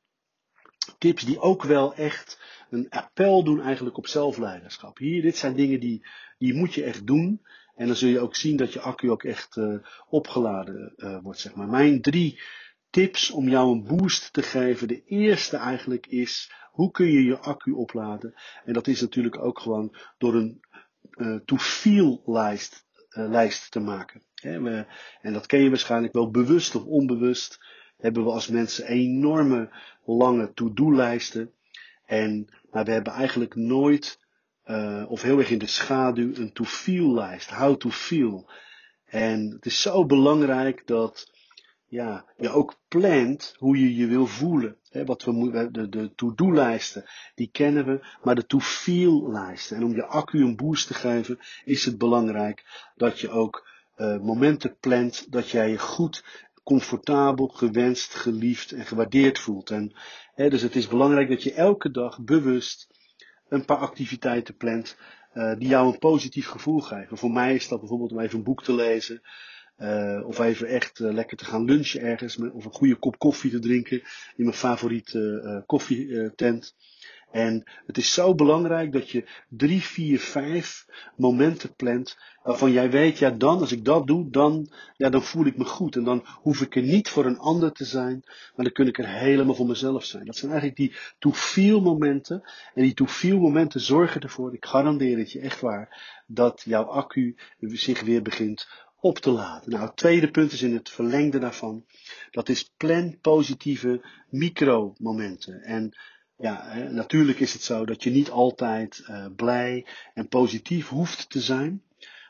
tips 0.97 1.23
die 1.23 1.39
ook 1.39 1.63
wel 1.63 1.93
echt 1.93 2.39
een 2.69 2.89
appel 2.89 3.43
doen 3.43 3.61
eigenlijk 3.61 3.97
op 3.97 4.07
zelfleiderschap. 4.07 4.97
Hier, 4.97 5.21
dit 5.21 5.37
zijn 5.37 5.55
dingen 5.55 5.79
die, 5.79 6.07
die 6.37 6.53
moet 6.53 6.73
je 6.73 6.83
echt 6.83 7.07
doen. 7.07 7.41
En 7.79 7.87
dan 7.87 7.95
zul 7.95 8.09
je 8.09 8.19
ook 8.19 8.35
zien 8.35 8.57
dat 8.57 8.73
je 8.73 8.79
accu 8.79 9.11
ook 9.11 9.23
echt 9.23 9.55
uh, 9.55 9.75
opgeladen 10.09 10.93
uh, 10.97 11.17
wordt, 11.21 11.39
zeg 11.39 11.55
maar. 11.55 11.67
Mijn 11.67 12.01
drie 12.01 12.41
tips 12.89 13.31
om 13.31 13.49
jou 13.49 13.71
een 13.71 13.83
boost 13.83 14.33
te 14.33 14.41
geven. 14.41 14.87
De 14.87 15.03
eerste 15.05 15.57
eigenlijk 15.57 16.07
is, 16.07 16.51
hoe 16.71 16.91
kun 16.91 17.05
je 17.05 17.23
je 17.23 17.37
accu 17.37 17.71
opladen? 17.71 18.33
En 18.65 18.73
dat 18.73 18.87
is 18.87 19.01
natuurlijk 19.01 19.43
ook 19.43 19.59
gewoon 19.59 19.95
door 20.17 20.35
een 20.35 20.59
uh, 21.15 21.39
to-feel 21.45 22.21
lijst, 22.25 22.85
lijst 23.09 23.71
te 23.71 23.79
maken. 23.79 24.23
we, 24.41 24.85
en 25.21 25.33
dat 25.33 25.45
ken 25.45 25.59
je 25.59 25.69
waarschijnlijk 25.69 26.13
wel 26.13 26.31
bewust 26.31 26.75
of 26.75 26.83
onbewust. 26.83 27.59
Hebben 27.97 28.23
we 28.23 28.31
als 28.31 28.47
mensen 28.47 28.87
enorme 28.87 29.69
lange 30.05 30.53
to-do 30.53 30.95
lijsten. 30.95 31.53
En 32.05 32.47
maar 32.71 32.85
we 32.85 32.91
hebben 32.91 33.13
eigenlijk 33.13 33.55
nooit 33.55 34.19
uh, 34.69 35.11
of 35.11 35.21
heel 35.21 35.37
erg 35.37 35.49
in 35.49 35.57
de 35.57 35.67
schaduw 35.67 36.35
een 36.35 36.53
to 36.53 36.63
feel 36.63 37.13
lijst. 37.13 37.49
How 37.49 37.77
to 37.77 37.89
feel. 37.89 38.49
En 39.05 39.49
het 39.49 39.65
is 39.65 39.81
zo 39.81 40.05
belangrijk 40.05 40.81
dat 40.85 41.31
ja, 41.87 42.25
je 42.37 42.49
ook 42.49 42.75
plant 42.87 43.55
hoe 43.57 43.79
je 43.79 43.95
je 43.95 44.07
wil 44.07 44.25
voelen. 44.25 44.77
He, 44.89 45.05
wat 45.05 45.23
we, 45.23 45.69
de, 45.71 45.89
de 45.89 46.11
to-do 46.15 46.53
lijsten, 46.53 47.05
die 47.35 47.49
kennen 47.51 47.85
we, 47.85 48.07
maar 48.23 48.35
de 48.35 48.45
to-feel 48.45 49.31
lijsten. 49.31 49.77
En 49.77 49.83
om 49.83 49.95
je 49.95 50.05
accu 50.05 50.41
een 50.41 50.55
boost 50.55 50.87
te 50.87 50.93
geven, 50.93 51.39
is 51.65 51.85
het 51.85 51.97
belangrijk 51.97 52.89
dat 52.95 53.19
je 53.19 53.29
ook 53.29 53.67
uh, 53.97 54.19
momenten 54.19 54.77
plant 54.79 55.31
dat 55.31 55.49
jij 55.49 55.69
je 55.69 55.77
goed, 55.77 56.23
comfortabel, 56.63 57.47
gewenst, 57.47 58.15
geliefd 58.15 58.71
en 58.71 58.85
gewaardeerd 58.85 59.39
voelt. 59.39 59.69
En, 59.69 59.95
he, 60.33 60.49
dus 60.49 60.61
het 60.61 60.75
is 60.75 60.87
belangrijk 60.87 61.29
dat 61.29 61.43
je 61.43 61.53
elke 61.53 61.91
dag 61.91 62.21
bewust 62.21 62.98
een 63.49 63.65
paar 63.65 63.77
activiteiten 63.77 64.57
plant 64.57 64.97
uh, 65.33 65.53
die 65.57 65.67
jou 65.67 65.93
een 65.93 65.99
positief 65.99 66.47
gevoel 66.47 66.79
geven. 66.79 67.17
Voor 67.17 67.31
mij 67.31 67.55
is 67.55 67.67
dat 67.67 67.79
bijvoorbeeld 67.79 68.11
om 68.11 68.19
even 68.19 68.37
een 68.37 68.43
boek 68.43 68.63
te 68.63 68.73
lezen. 68.73 69.21
Uh, 69.77 70.21
of 70.25 70.39
even 70.39 70.67
echt 70.67 70.99
uh, 70.99 71.13
lekker 71.13 71.37
te 71.37 71.45
gaan 71.45 71.65
lunchen 71.65 72.01
ergens. 72.01 72.37
Of 72.37 72.65
een 72.65 72.71
goede 72.71 72.95
kop 72.95 73.19
koffie 73.19 73.51
te 73.51 73.59
drinken 73.59 73.97
in 74.35 74.43
mijn 74.43 74.53
favoriete 74.53 75.63
koffietent. 75.65 76.75
En 77.31 77.63
het 77.85 77.97
is 77.97 78.13
zo 78.13 78.35
belangrijk 78.35 78.91
dat 78.91 79.09
je 79.09 79.25
drie, 79.49 79.81
vier, 79.81 80.19
vijf 80.19 80.85
momenten 81.15 81.75
plant 81.75 82.17
waarvan 82.43 82.71
jij 82.71 82.89
weet, 82.89 83.17
ja 83.17 83.29
dan, 83.29 83.59
als 83.59 83.71
ik 83.71 83.85
dat 83.85 84.07
doe, 84.07 84.29
dan, 84.29 84.71
ja, 84.97 85.09
dan 85.09 85.23
voel 85.23 85.45
ik 85.45 85.57
me 85.57 85.65
goed. 85.65 85.95
En 85.95 86.03
dan 86.03 86.25
hoef 86.25 86.61
ik 86.61 86.75
er 86.75 86.81
niet 86.81 87.09
voor 87.09 87.25
een 87.25 87.37
ander 87.37 87.71
te 87.71 87.85
zijn, 87.85 88.21
maar 88.25 88.65
dan 88.65 88.73
kun 88.73 88.87
ik 88.87 88.97
er 88.97 89.07
helemaal 89.07 89.55
voor 89.55 89.67
mezelf 89.67 90.03
zijn. 90.03 90.25
Dat 90.25 90.35
zijn 90.35 90.51
eigenlijk 90.51 90.79
die 90.79 90.95
to-feel 91.19 91.81
momenten. 91.81 92.41
En 92.73 92.83
die 92.83 92.93
to-feel 92.93 93.39
momenten 93.39 93.81
zorgen 93.81 94.21
ervoor, 94.21 94.53
ik 94.53 94.65
garandeer 94.65 95.17
het 95.17 95.31
je 95.31 95.39
echt 95.39 95.61
waar, 95.61 96.21
dat 96.27 96.61
jouw 96.65 96.83
accu 96.83 97.35
zich 97.59 98.01
weer 98.01 98.21
begint 98.21 98.67
op 98.99 99.17
te 99.17 99.31
laden. 99.31 99.69
Nou, 99.69 99.85
het 99.85 99.97
tweede 99.97 100.31
punt 100.31 100.51
is 100.51 100.61
in 100.61 100.73
het 100.73 100.89
verlengde 100.89 101.39
daarvan. 101.39 101.85
Dat 102.31 102.49
is 102.49 102.73
plan 102.77 103.17
positieve 103.21 104.01
micromomenten. 104.29 105.61
En 105.61 105.93
ja, 106.39 106.73
natuurlijk 106.89 107.39
is 107.39 107.53
het 107.53 107.61
zo 107.61 107.85
dat 107.85 108.03
je 108.03 108.09
niet 108.09 108.29
altijd 108.29 109.05
uh, 109.09 109.25
blij 109.35 109.85
en 110.13 110.27
positief 110.27 110.89
hoeft 110.89 111.29
te 111.29 111.39
zijn. 111.39 111.83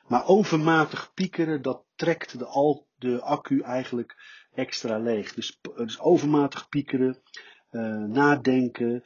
Maar 0.07 0.27
overmatig 0.27 1.11
piekeren, 1.13 1.61
dat 1.61 1.83
trekt 1.95 2.39
de, 2.39 2.45
al, 2.45 2.87
de 2.97 3.21
accu 3.21 3.61
eigenlijk 3.61 4.15
extra 4.53 4.97
leeg. 4.97 5.33
Dus, 5.33 5.59
dus 5.75 5.99
overmatig 5.99 6.69
piekeren, 6.69 7.17
uh, 7.71 8.03
nadenken, 8.03 9.03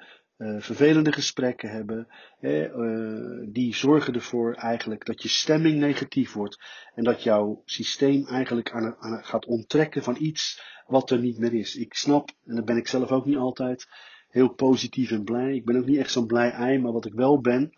vervelende 0.59 1.11
gesprekken 1.11 1.69
hebben, 1.69 2.07
uh, 2.41 3.47
die 3.49 3.75
zorgen 3.75 4.13
ervoor 4.13 4.53
eigenlijk 4.53 5.05
dat 5.05 5.21
je 5.21 5.29
stemming 5.29 5.79
negatief 5.79 6.33
wordt. 6.33 6.59
En 6.95 7.03
dat 7.03 7.23
jouw 7.23 7.61
systeem 7.65 8.27
eigenlijk 8.27 8.71
aan, 8.71 8.95
aan, 8.99 9.23
gaat 9.23 9.45
onttrekken 9.45 10.03
van 10.03 10.15
iets 10.19 10.61
wat 10.87 11.09
er 11.09 11.19
niet 11.19 11.37
meer 11.37 11.53
is. 11.53 11.75
Ik 11.75 11.93
snap, 11.93 12.29
en 12.45 12.55
dat 12.55 12.65
ben 12.65 12.77
ik 12.77 12.87
zelf 12.87 13.11
ook 13.11 13.25
niet 13.25 13.37
altijd, 13.37 13.87
heel 14.33 14.53
positief 14.53 15.11
en 15.11 15.23
blij. 15.23 15.55
Ik 15.55 15.65
ben 15.65 15.77
ook 15.77 15.85
niet 15.85 15.97
echt 15.97 16.11
zo'n 16.11 16.27
blij 16.27 16.51
ei, 16.51 16.79
maar 16.79 16.91
wat 16.91 17.05
ik 17.05 17.13
wel 17.13 17.41
ben, 17.41 17.71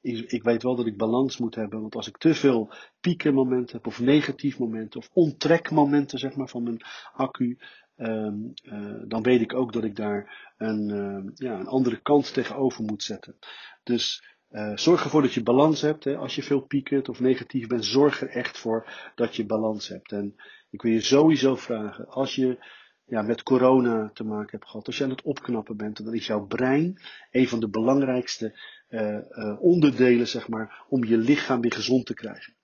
ik, 0.00 0.30
ik 0.30 0.42
weet 0.42 0.62
wel 0.62 0.76
dat 0.76 0.86
ik 0.86 0.96
balans 0.96 1.38
moet 1.38 1.54
hebben. 1.54 1.80
Want 1.80 1.94
als 1.94 2.08
ik 2.08 2.16
te 2.16 2.34
veel 2.34 2.72
piekenmomenten 3.00 3.76
heb, 3.76 3.86
of 3.86 4.00
negatief 4.00 4.58
momenten, 4.58 5.00
of 5.00 5.10
onttrekmomenten 5.12 6.18
zeg 6.18 6.36
maar, 6.36 6.48
van 6.48 6.62
mijn 6.62 6.80
accu, 7.12 7.58
um, 7.96 8.52
uh, 8.62 9.02
dan 9.08 9.22
weet 9.22 9.40
ik 9.40 9.54
ook 9.54 9.72
dat 9.72 9.84
ik 9.84 9.96
daar 9.96 10.52
een, 10.56 10.88
uh, 10.88 11.30
ja, 11.34 11.58
een 11.58 11.66
andere 11.66 12.00
kant 12.02 12.32
tegenover 12.32 12.84
moet 12.84 13.02
zetten. 13.02 13.36
Dus 13.82 14.30
Uh, 14.52 14.76
zorg 14.76 15.04
ervoor 15.04 15.22
dat 15.22 15.34
je 15.34 15.42
balans 15.42 15.80
hebt. 15.80 16.04
Hè. 16.04 16.16
Als 16.16 16.34
je 16.34 16.42
veel 16.42 16.60
piekert 16.60 17.08
of 17.08 17.20
negatief 17.20 17.66
bent, 17.66 17.84
zorg 17.84 18.20
er 18.20 18.28
echt 18.28 18.58
voor 18.58 19.10
dat 19.14 19.36
je 19.36 19.46
balans 19.46 19.88
hebt. 19.88 20.12
En 20.12 20.34
ik 20.70 20.82
wil 20.82 20.92
je 20.92 21.00
sowieso 21.00 21.56
vragen, 21.56 22.08
als 22.08 22.34
je 22.34 22.64
ja, 23.12 23.22
met 23.22 23.42
corona 23.42 24.10
te 24.14 24.24
maken 24.24 24.50
hebt 24.50 24.70
gehad, 24.70 24.86
als 24.86 24.98
je 24.98 25.04
aan 25.04 25.10
het 25.10 25.22
opknappen 25.22 25.76
bent, 25.76 26.04
dan 26.04 26.14
is 26.14 26.26
jouw 26.26 26.46
brein 26.46 27.00
een 27.30 27.48
van 27.48 27.60
de 27.60 27.68
belangrijkste 27.68 28.58
uh, 28.88 29.18
uh, 29.30 29.62
onderdelen, 29.62 30.28
zeg 30.28 30.48
maar, 30.48 30.84
om 30.88 31.04
je 31.04 31.16
lichaam 31.16 31.60
weer 31.60 31.72
gezond 31.72 32.06
te 32.06 32.14
krijgen. 32.14 32.54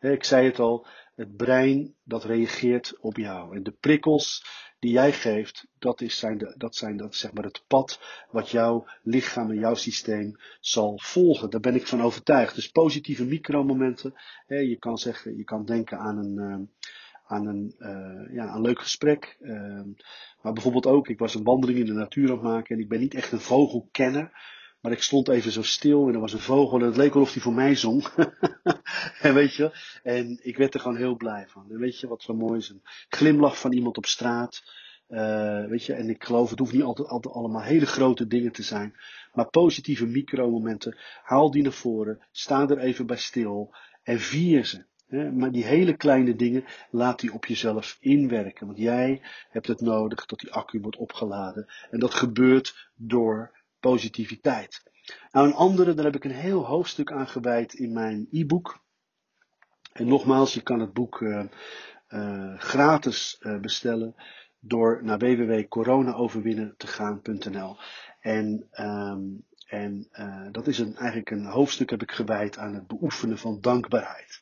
ik 0.00 0.24
zei 0.24 0.46
het 0.46 0.58
al, 0.58 0.86
het 1.14 1.36
brein 1.36 1.94
dat 2.04 2.24
reageert 2.24 2.96
op 3.00 3.16
jou. 3.16 3.56
En 3.56 3.62
de 3.62 3.70
prikkels 3.80 4.44
die 4.78 4.92
jij 4.92 5.12
geeft, 5.12 5.66
dat, 5.78 6.00
is 6.00 6.18
zijn, 6.18 6.38
de, 6.38 6.54
dat 6.56 6.76
zijn 6.76 6.96
dat, 6.96 7.14
zeg 7.14 7.32
maar 7.32 7.44
het 7.44 7.64
pad 7.66 8.00
wat 8.30 8.50
jouw 8.50 8.86
lichaam 9.02 9.50
en 9.50 9.58
jouw 9.58 9.74
systeem 9.74 10.36
zal 10.60 10.98
volgen. 11.02 11.50
Daar 11.50 11.60
ben 11.60 11.74
ik 11.74 11.86
van 11.86 12.02
overtuigd. 12.02 12.54
Dus 12.54 12.70
positieve 12.70 13.24
micromomenten. 13.24 14.14
Hè, 14.46 14.56
je 14.56 14.76
kan 14.78 14.98
zeggen, 14.98 15.36
je 15.36 15.44
kan 15.44 15.64
denken 15.64 15.98
aan 15.98 16.18
een, 16.18 16.36
uh, 16.36 16.66
aan 17.28 17.46
een, 17.46 17.74
uh, 17.78 18.34
ja, 18.34 18.54
een 18.54 18.60
leuk 18.60 18.80
gesprek. 18.80 19.36
Uh, 19.40 19.80
maar 20.42 20.52
bijvoorbeeld 20.52 20.86
ook, 20.86 21.08
ik 21.08 21.18
was 21.18 21.34
een 21.34 21.42
wandeling 21.42 21.78
in 21.78 21.86
de 21.86 21.92
natuur 21.92 22.28
aan 22.28 22.34
het 22.34 22.42
maken 22.42 22.74
en 22.74 22.82
ik 22.82 22.88
ben 22.88 23.00
niet 23.00 23.14
echt 23.14 23.32
een 23.32 23.40
vogelkenner. 23.40 24.56
Maar 24.80 24.92
ik 24.92 25.02
stond 25.02 25.28
even 25.28 25.52
zo 25.52 25.62
stil 25.62 26.08
en 26.08 26.14
er 26.14 26.20
was 26.20 26.32
een 26.32 26.38
vogel 26.38 26.78
en 26.78 26.86
het 26.86 26.96
leek 26.96 27.14
wel 27.14 27.22
of 27.22 27.32
die 27.32 27.42
voor 27.42 27.52
mij 27.52 27.74
zong. 27.74 28.06
en 29.26 29.34
weet 29.34 29.54
je, 29.54 29.98
en 30.02 30.38
ik 30.42 30.56
werd 30.56 30.74
er 30.74 30.80
gewoon 30.80 30.96
heel 30.96 31.16
blij 31.16 31.46
van. 31.48 31.64
Weet 31.68 32.00
je 32.00 32.08
wat 32.08 32.22
zo 32.22 32.34
mooi 32.34 32.58
is? 32.58 32.68
Een 32.68 32.82
glimlach 33.08 33.60
van 33.60 33.72
iemand 33.72 33.96
op 33.96 34.06
straat. 34.06 34.62
Uh, 35.08 35.64
weet 35.64 35.84
je, 35.84 35.92
en 35.92 36.08
ik 36.08 36.24
geloof, 36.24 36.50
het 36.50 36.58
hoeft 36.58 36.72
niet 36.72 36.82
altijd, 36.82 37.08
altijd 37.08 37.34
allemaal 37.34 37.62
hele 37.62 37.86
grote 37.86 38.26
dingen 38.26 38.52
te 38.52 38.62
zijn. 38.62 38.94
Maar 39.32 39.48
positieve 39.50 40.06
micromomenten, 40.06 40.98
haal 41.22 41.50
die 41.50 41.62
naar 41.62 41.72
voren, 41.72 42.26
sta 42.30 42.68
er 42.68 42.78
even 42.78 43.06
bij 43.06 43.16
stil 43.16 43.74
en 44.02 44.20
vier 44.20 44.64
ze. 44.64 44.84
Maar 45.08 45.52
die 45.52 45.64
hele 45.64 45.96
kleine 45.96 46.36
dingen, 46.36 46.64
laat 46.90 47.20
die 47.20 47.32
op 47.32 47.46
jezelf 47.46 47.96
inwerken. 48.00 48.66
Want 48.66 48.78
jij 48.78 49.22
hebt 49.50 49.66
het 49.66 49.80
nodig 49.80 50.26
dat 50.26 50.38
die 50.38 50.52
accu 50.52 50.80
wordt 50.80 50.96
opgeladen. 50.96 51.66
En 51.90 51.98
dat 51.98 52.14
gebeurt 52.14 52.90
door 52.94 53.58
positiviteit. 53.80 54.82
Nou, 55.32 55.46
een 55.46 55.54
andere, 55.54 55.94
daar 55.94 56.04
heb 56.04 56.16
ik 56.16 56.24
een 56.24 56.30
heel 56.30 56.66
hoofdstuk 56.66 57.12
aan 57.12 57.28
gewijd 57.28 57.74
in 57.74 57.92
mijn 57.92 58.26
e-book. 58.30 58.82
En 59.92 60.06
nogmaals, 60.06 60.54
je 60.54 60.62
kan 60.62 60.80
het 60.80 60.92
boek 60.92 61.20
uh, 61.20 61.44
uh, 62.08 62.58
gratis 62.58 63.36
uh, 63.40 63.60
bestellen 63.60 64.14
door 64.60 65.00
naar 65.04 65.18
www.coronaoverwinnen 65.18 66.74
te 66.76 66.86
gaan.nl. 66.86 67.76
En, 68.20 68.68
um, 68.72 69.46
en 69.66 70.08
dat 70.52 70.66
is 70.66 70.78
een, 70.78 70.96
eigenlijk 70.96 71.30
een 71.30 71.44
hoofdstuk 71.44 71.90
heb 71.90 72.02
ik 72.02 72.12
gewijd 72.12 72.58
aan 72.58 72.74
het 72.74 72.86
beoefenen 72.86 73.38
van 73.38 73.60
dankbaarheid. 73.60 74.40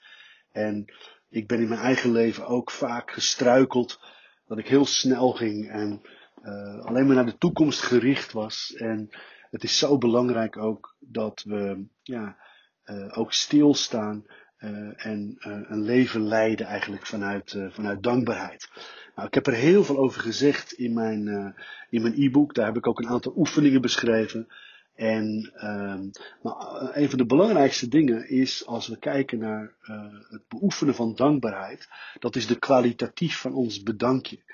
En 0.57 0.85
ik 1.29 1.47
ben 1.47 1.61
in 1.61 1.69
mijn 1.69 1.81
eigen 1.81 2.13
leven 2.13 2.47
ook 2.47 2.71
vaak 2.71 3.11
gestruikeld 3.11 4.01
dat 4.47 4.59
ik 4.59 4.69
heel 4.69 4.87
snel 4.87 5.33
ging 5.33 5.71
en 5.71 6.01
uh, 6.43 6.85
alleen 6.85 7.07
maar 7.07 7.15
naar 7.15 7.27
de 7.27 7.39
toekomst 7.39 7.83
gericht 7.83 8.33
was. 8.33 8.75
En 8.77 9.09
het 9.51 9.63
is 9.65 9.79
zo 9.79 9.99
belangrijk 9.99 10.57
ook 10.57 10.97
dat 10.99 11.43
we 11.43 11.87
ja, 12.03 12.37
uh, 12.85 13.19
ook 13.19 13.33
stilstaan 13.33 14.25
uh, 14.59 15.07
en 15.07 15.35
een 15.69 15.83
leven 15.83 16.27
leiden 16.27 16.67
eigenlijk 16.67 17.07
vanuit, 17.07 17.57
vanuit 17.71 18.03
dankbaarheid. 18.03 18.69
Nou, 19.15 19.29
ik 19.29 19.35
heb 19.35 19.47
er 19.47 19.53
heel 19.53 19.85
veel 19.85 19.99
over 19.99 20.21
gezegd 20.21 20.73
in 20.73 20.95
mijn, 20.95 21.55
in 21.91 22.03
mijn 22.03 22.15
e-book. 22.17 22.55
Daar 22.55 22.67
heb 22.67 22.77
ik 22.77 22.87
ook 22.87 22.99
een 22.99 23.09
aantal 23.09 23.33
oefeningen 23.37 23.81
beschreven. 23.81 24.49
En 24.97 25.53
uh, 25.55 26.01
maar 26.43 26.97
een 26.97 27.09
van 27.09 27.19
de 27.19 27.27
belangrijkste 27.27 27.89
dingen 27.89 28.29
is, 28.29 28.67
als 28.67 28.87
we 28.87 28.99
kijken 28.99 29.39
naar 29.39 29.77
uh, 29.83 30.05
het 30.29 30.43
beoefenen 30.49 30.95
van 30.95 31.15
dankbaarheid, 31.15 31.89
dat 32.19 32.37
is 32.37 32.47
de 32.47 32.59
kwalitatief 32.59 33.41
van 33.41 33.55
ons 33.55 33.83
bedankje. 33.83 34.45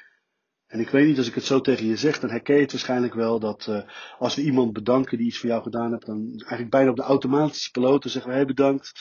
En 0.66 0.80
ik 0.80 0.88
weet 0.88 1.06
niet, 1.06 1.18
als 1.18 1.28
ik 1.28 1.34
het 1.34 1.44
zo 1.44 1.60
tegen 1.60 1.86
je 1.86 1.96
zeg, 1.96 2.20
dan 2.20 2.30
herken 2.30 2.54
je 2.54 2.60
het 2.60 2.72
waarschijnlijk 2.72 3.14
wel 3.14 3.38
dat 3.38 3.66
uh, 3.66 3.82
als 4.18 4.34
we 4.34 4.42
iemand 4.42 4.72
bedanken 4.72 5.18
die 5.18 5.26
iets 5.26 5.38
voor 5.38 5.48
jou 5.48 5.62
gedaan 5.62 5.90
heeft, 5.90 6.06
dan 6.06 6.28
eigenlijk 6.28 6.70
bijna 6.70 6.90
op 6.90 6.96
de 6.96 7.02
automatische 7.02 7.70
piloot, 7.70 8.04
zeggen 8.10 8.30
we, 8.30 8.36
hey 8.36 8.46
bedankt. 8.46 8.92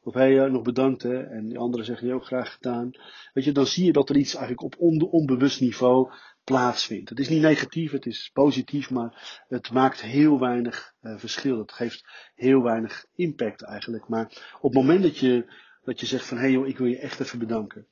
Of 0.00 0.14
hé, 0.14 0.50
nog 0.50 0.62
bedankt 0.62 1.02
hè. 1.02 1.22
En 1.22 1.48
die 1.48 1.58
anderen 1.58 1.86
zeggen, 1.86 2.12
ook 2.12 2.24
graag 2.24 2.52
gedaan. 2.52 2.90
Weet 3.32 3.44
je, 3.44 3.52
dan 3.52 3.66
zie 3.66 3.84
je 3.84 3.92
dat 3.92 4.08
er 4.08 4.16
iets 4.16 4.34
eigenlijk 4.34 4.62
op 4.62 4.74
on 4.78 5.02
onbewust 5.02 5.60
niveau 5.60 6.12
plaatsvindt. 6.48 7.08
Het 7.08 7.18
is 7.18 7.28
niet 7.28 7.42
negatief, 7.42 7.90
het 7.92 8.06
is 8.06 8.30
positief, 8.32 8.90
maar 8.90 9.42
het 9.48 9.70
maakt 9.70 10.00
heel 10.00 10.40
weinig 10.40 10.94
uh, 11.02 11.18
verschil. 11.18 11.58
Het 11.58 11.72
geeft 11.72 12.30
heel 12.34 12.62
weinig 12.62 13.06
impact 13.14 13.62
eigenlijk. 13.62 14.08
Maar 14.08 14.54
op 14.60 14.74
het 14.74 14.82
moment 14.82 15.02
dat 15.02 15.18
je, 15.18 15.52
dat 15.82 16.00
je 16.00 16.06
zegt 16.06 16.26
van, 16.26 16.36
hé 16.36 16.42
hey 16.42 16.52
joh, 16.52 16.66
ik 16.66 16.78
wil 16.78 16.86
je 16.86 16.98
echt 16.98 17.20
even 17.20 17.38
bedanken. 17.38 17.86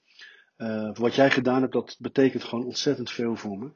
Uh, 0.56 0.94
wat 0.94 1.14
jij 1.14 1.30
gedaan 1.30 1.60
hebt, 1.60 1.72
dat 1.72 1.96
betekent 1.98 2.44
gewoon 2.44 2.64
ontzettend 2.64 3.10
veel 3.10 3.36
voor 3.36 3.58
me. 3.58 3.72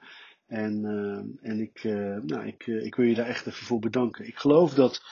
En, 0.46 0.84
uh, 0.84 1.50
en 1.50 1.60
ik, 1.60 1.84
nou, 2.26 2.46
ik, 2.46 2.66
ik 2.66 2.94
wil 2.94 3.06
je 3.06 3.14
daar 3.14 3.26
echt 3.26 3.46
even 3.46 3.66
voor 3.66 3.78
bedanken. 3.78 4.26
Ik 4.26 4.38
geloof 4.38 4.74
dat, 4.74 5.02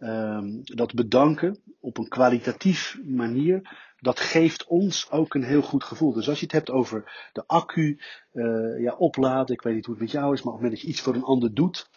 um, 0.00 0.60
dat 0.62 0.94
bedanken 0.94 1.58
op 1.80 1.98
een 1.98 2.08
kwalitatief 2.08 2.98
manier, 3.04 3.88
dat 3.98 4.20
geeft 4.20 4.64
ons 4.64 5.10
ook 5.10 5.34
een 5.34 5.44
heel 5.44 5.62
goed 5.62 5.84
gevoel. 5.84 6.12
Dus 6.12 6.28
als 6.28 6.38
je 6.38 6.44
het 6.44 6.54
hebt 6.54 6.70
over 6.70 7.28
de 7.32 7.46
accu 7.46 8.00
ja, 8.78 8.94
opladen, 8.94 9.54
ik 9.54 9.62
weet 9.62 9.74
niet 9.74 9.86
hoe 9.86 9.94
het 9.94 10.02
met 10.02 10.12
jou 10.12 10.34
is, 10.34 10.42
maar 10.42 10.52
op 10.52 10.60
het 10.60 10.62
moment 10.62 10.72
dat 10.72 10.80
je 10.80 10.88
iets 10.88 11.00
voor 11.00 11.14
een 11.14 11.22
ander 11.22 11.54
doet, 11.54 11.88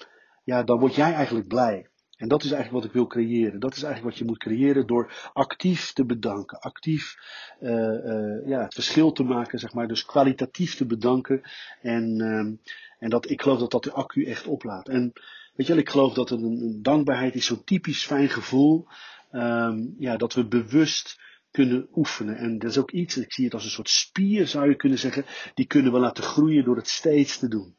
ja, 0.43 0.63
dan 0.63 0.79
word 0.79 0.95
jij 0.95 1.13
eigenlijk 1.13 1.47
blij. 1.47 1.87
En 2.23 2.29
dat 2.29 2.43
is 2.43 2.51
eigenlijk 2.51 2.83
wat 2.83 2.93
ik 2.93 2.97
wil 2.97 3.07
creëren. 3.07 3.59
Dat 3.59 3.75
is 3.75 3.83
eigenlijk 3.83 4.11
wat 4.13 4.19
je 4.19 4.25
moet 4.25 4.37
creëren 4.37 4.87
door 4.87 5.31
actief 5.33 5.93
te 5.93 6.05
bedanken. 6.05 6.59
Actief 6.59 7.15
uh, 7.61 7.71
uh, 7.71 8.47
ja, 8.47 8.61
het 8.61 8.73
verschil 8.73 9.11
te 9.11 9.23
maken, 9.23 9.59
zeg 9.59 9.73
maar. 9.73 9.87
Dus 9.87 10.05
kwalitatief 10.05 10.75
te 10.75 10.85
bedanken. 10.85 11.41
En, 11.81 12.19
uh, 12.19 12.69
en 12.99 13.09
dat, 13.09 13.29
ik 13.29 13.41
geloof 13.41 13.59
dat 13.59 13.71
dat 13.71 13.83
de 13.83 13.91
accu 13.91 14.25
echt 14.25 14.47
oplaadt. 14.47 14.89
En 14.89 15.13
weet 15.53 15.67
je 15.67 15.73
wel, 15.73 15.81
ik 15.81 15.89
geloof 15.89 16.13
dat 16.13 16.31
een, 16.31 16.79
dankbaarheid 16.81 17.35
is 17.35 17.45
zo'n 17.45 17.63
typisch 17.63 18.05
fijn 18.05 18.29
gevoel. 18.29 18.87
Um, 19.31 19.95
ja, 19.97 20.17
dat 20.17 20.33
we 20.33 20.47
bewust 20.47 21.19
kunnen 21.51 21.87
oefenen. 21.95 22.37
En 22.37 22.59
dat 22.59 22.69
is 22.69 22.77
ook 22.77 22.91
iets, 22.91 23.17
ik 23.17 23.33
zie 23.33 23.45
het 23.45 23.53
als 23.53 23.63
een 23.63 23.69
soort 23.69 23.89
spier 23.89 24.47
zou 24.47 24.69
je 24.69 24.75
kunnen 24.75 24.99
zeggen, 24.99 25.25
die 25.53 25.65
kunnen 25.65 25.91
we 25.91 25.99
laten 25.99 26.23
groeien 26.23 26.63
door 26.63 26.75
het 26.75 26.87
steeds 26.87 27.37
te 27.37 27.47
doen 27.47 27.75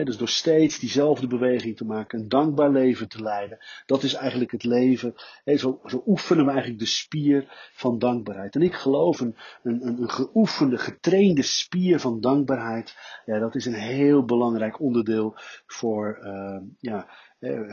dus 0.00 0.16
door 0.16 0.28
steeds 0.28 0.78
diezelfde 0.78 1.26
beweging 1.26 1.76
te 1.76 1.84
maken, 1.84 2.18
een 2.18 2.28
dankbaar 2.28 2.70
leven 2.70 3.08
te 3.08 3.22
leiden. 3.22 3.58
Dat 3.86 4.02
is 4.02 4.14
eigenlijk 4.14 4.50
het 4.50 4.64
leven. 4.64 5.14
zo, 5.44 5.80
zo, 5.84 6.02
oefenen 6.06 6.44
we 6.44 6.50
eigenlijk 6.50 6.80
de 6.80 6.86
spier 6.86 7.70
van 7.72 7.98
dankbaarheid. 7.98 8.54
En 8.54 8.62
ik 8.62 8.74
geloof 8.74 9.20
een, 9.20 9.36
een, 9.62 9.86
een 9.86 10.10
geoefende, 10.10 10.78
getrainde 10.78 11.42
spier 11.42 12.00
van 12.00 12.20
dankbaarheid. 12.20 12.96
Ja, 13.24 13.38
dat 13.38 13.54
is 13.54 13.66
een 13.66 13.74
heel 13.74 14.24
belangrijk 14.24 14.80
onderdeel 14.80 15.34
voor, 15.66 16.18
uh, 16.22 16.56
ja, 16.78 17.08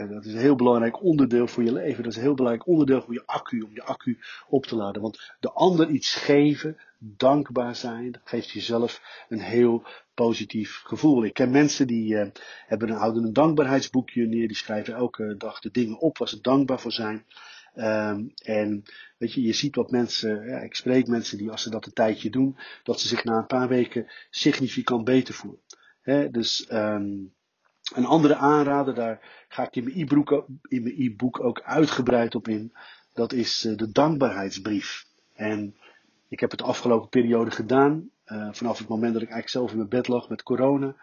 dat 0.10 0.26
is 0.26 0.34
een 0.34 0.40
heel 0.40 0.56
belangrijk 0.56 1.04
onderdeel 1.04 1.48
voor 1.48 1.64
je 1.64 1.72
leven. 1.72 2.04
Dat 2.04 2.12
is 2.12 2.18
een 2.18 2.24
heel 2.24 2.34
belangrijk 2.34 2.68
onderdeel 2.68 3.02
voor 3.02 3.14
je 3.14 3.26
accu, 3.26 3.62
om 3.62 3.74
je 3.74 3.84
accu 3.84 4.20
op 4.48 4.66
te 4.66 4.76
laden. 4.76 5.02
Want 5.02 5.34
de 5.40 5.52
ander 5.52 5.90
iets 5.90 6.16
geven, 6.16 6.78
dankbaar 6.98 7.76
zijn, 7.76 8.12
dat 8.12 8.22
geeft 8.24 8.50
jezelf 8.50 9.26
een 9.30 9.40
heel 9.40 9.88
positief 10.14 10.82
gevoel. 10.84 11.24
Ik 11.24 11.34
ken 11.34 11.52
mensen 11.52 11.88
die 11.88 12.14
uh, 12.14 12.28
hebben 12.68 12.90
een, 12.90 12.96
houden 12.96 13.24
een 13.24 13.34
dankbaarheidsboekje 13.34 14.28
neer, 14.28 14.48
die 14.48 14.58
schrijven 14.58 14.94
elke 14.94 15.36
dag 15.38 15.60
de 15.60 15.72
dingen 15.72 16.00
op 16.00 16.18
waar 16.18 16.28
ze 16.30 16.42
dankbaar 16.42 16.80
voor 16.80 16.92
zijn. 16.92 17.26
Um, 17.76 18.32
en 18.44 18.84
weet 19.18 19.34
je, 19.34 19.42
je 19.42 19.54
ziet 19.54 19.76
wat 19.76 19.92
mensen, 19.92 20.48
ja, 20.48 20.60
ik 20.60 20.76
spreek 20.76 21.08
mensen 21.08 21.38
die 21.38 21.52
als 21.52 21.62
ze 21.62 21.70
dat 21.70 21.86
een 21.86 21.94
tijdje 21.94 22.30
doen, 22.30 22.58
dat 22.84 23.00
ze 23.00 23.08
zich 23.08 23.24
na 23.24 23.38
een 23.38 23.46
paar 23.46 23.68
weken 23.68 24.12
significant 24.30 25.04
beter 25.04 25.34
voelen. 25.34 25.62
He, 26.02 26.30
dus 26.30 26.72
um, 26.72 27.34
een 27.96 28.06
andere 28.06 28.36
aanrader, 28.36 28.94
daar 28.94 29.46
ga 29.48 29.64
ik 29.64 29.76
in 29.76 29.84
mijn 29.84 30.00
e-book, 30.00 30.46
in 30.62 30.84
mijn 30.84 30.96
e-book 30.98 31.44
ook 31.44 31.62
uitgebreid 31.62 32.36
op 32.36 32.48
in. 32.48 32.74
Dat 33.14 33.34
is 33.34 33.66
uh, 33.66 33.78
de 33.78 33.92
dankbaarheidsbrief. 33.92 35.06
En 35.34 35.76
ik 36.28 36.40
heb 36.40 36.50
het 36.50 36.60
de 36.60 36.66
afgelopen 36.66 37.10
periode 37.10 37.52
gedaan. 37.52 38.10
Uh, 38.26 38.48
vanaf 38.52 38.78
het 38.78 38.88
moment 38.88 39.14
dat 39.14 39.22
ik 39.22 39.30
eigenlijk 39.30 39.58
zelf 39.58 39.72
in 39.72 39.78
mijn 39.78 39.90
bed 39.90 40.08
lag 40.08 40.30
met 40.30 40.44
corona. 40.44 40.96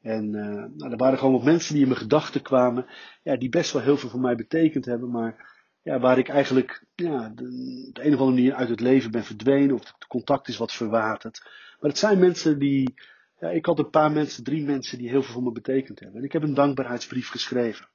En 0.00 0.24
uh, 0.24 0.64
nou, 0.76 0.90
er 0.90 0.96
waren 0.96 1.18
gewoon 1.18 1.34
wat 1.34 1.44
mensen 1.44 1.72
die 1.72 1.82
in 1.82 1.88
mijn 1.88 2.00
gedachten 2.00 2.42
kwamen. 2.42 2.86
Ja, 3.22 3.36
die 3.36 3.48
best 3.48 3.72
wel 3.72 3.82
heel 3.82 3.96
veel 3.96 4.08
voor 4.08 4.20
mij 4.20 4.34
betekend 4.34 4.84
hebben. 4.84 5.10
Maar 5.10 5.58
ja, 5.82 5.98
waar 5.98 6.18
ik 6.18 6.28
eigenlijk 6.28 6.84
ja, 6.94 7.28
de, 7.34 7.44
de 7.92 8.04
een 8.04 8.14
of 8.14 8.20
andere 8.20 8.36
manier 8.36 8.54
uit 8.54 8.68
het 8.68 8.80
leven 8.80 9.10
ben 9.10 9.24
verdwenen. 9.24 9.74
Of 9.74 9.80
het 9.80 10.06
contact 10.08 10.48
is 10.48 10.56
wat 10.56 10.72
verwaterd. 10.72 11.40
Maar 11.80 11.90
het 11.90 11.98
zijn 11.98 12.18
mensen 12.18 12.58
die. 12.58 12.94
Ja, 13.40 13.50
ik 13.50 13.66
had 13.66 13.78
een 13.78 13.90
paar 13.90 14.12
mensen, 14.12 14.44
drie 14.44 14.64
mensen 14.64 14.98
die 14.98 15.08
heel 15.08 15.22
veel 15.22 15.32
voor 15.32 15.42
me 15.42 15.52
betekend 15.52 16.00
hebben. 16.00 16.18
En 16.18 16.24
ik 16.24 16.32
heb 16.32 16.42
een 16.42 16.54
dankbaarheidsbrief 16.54 17.28
geschreven. 17.28 17.88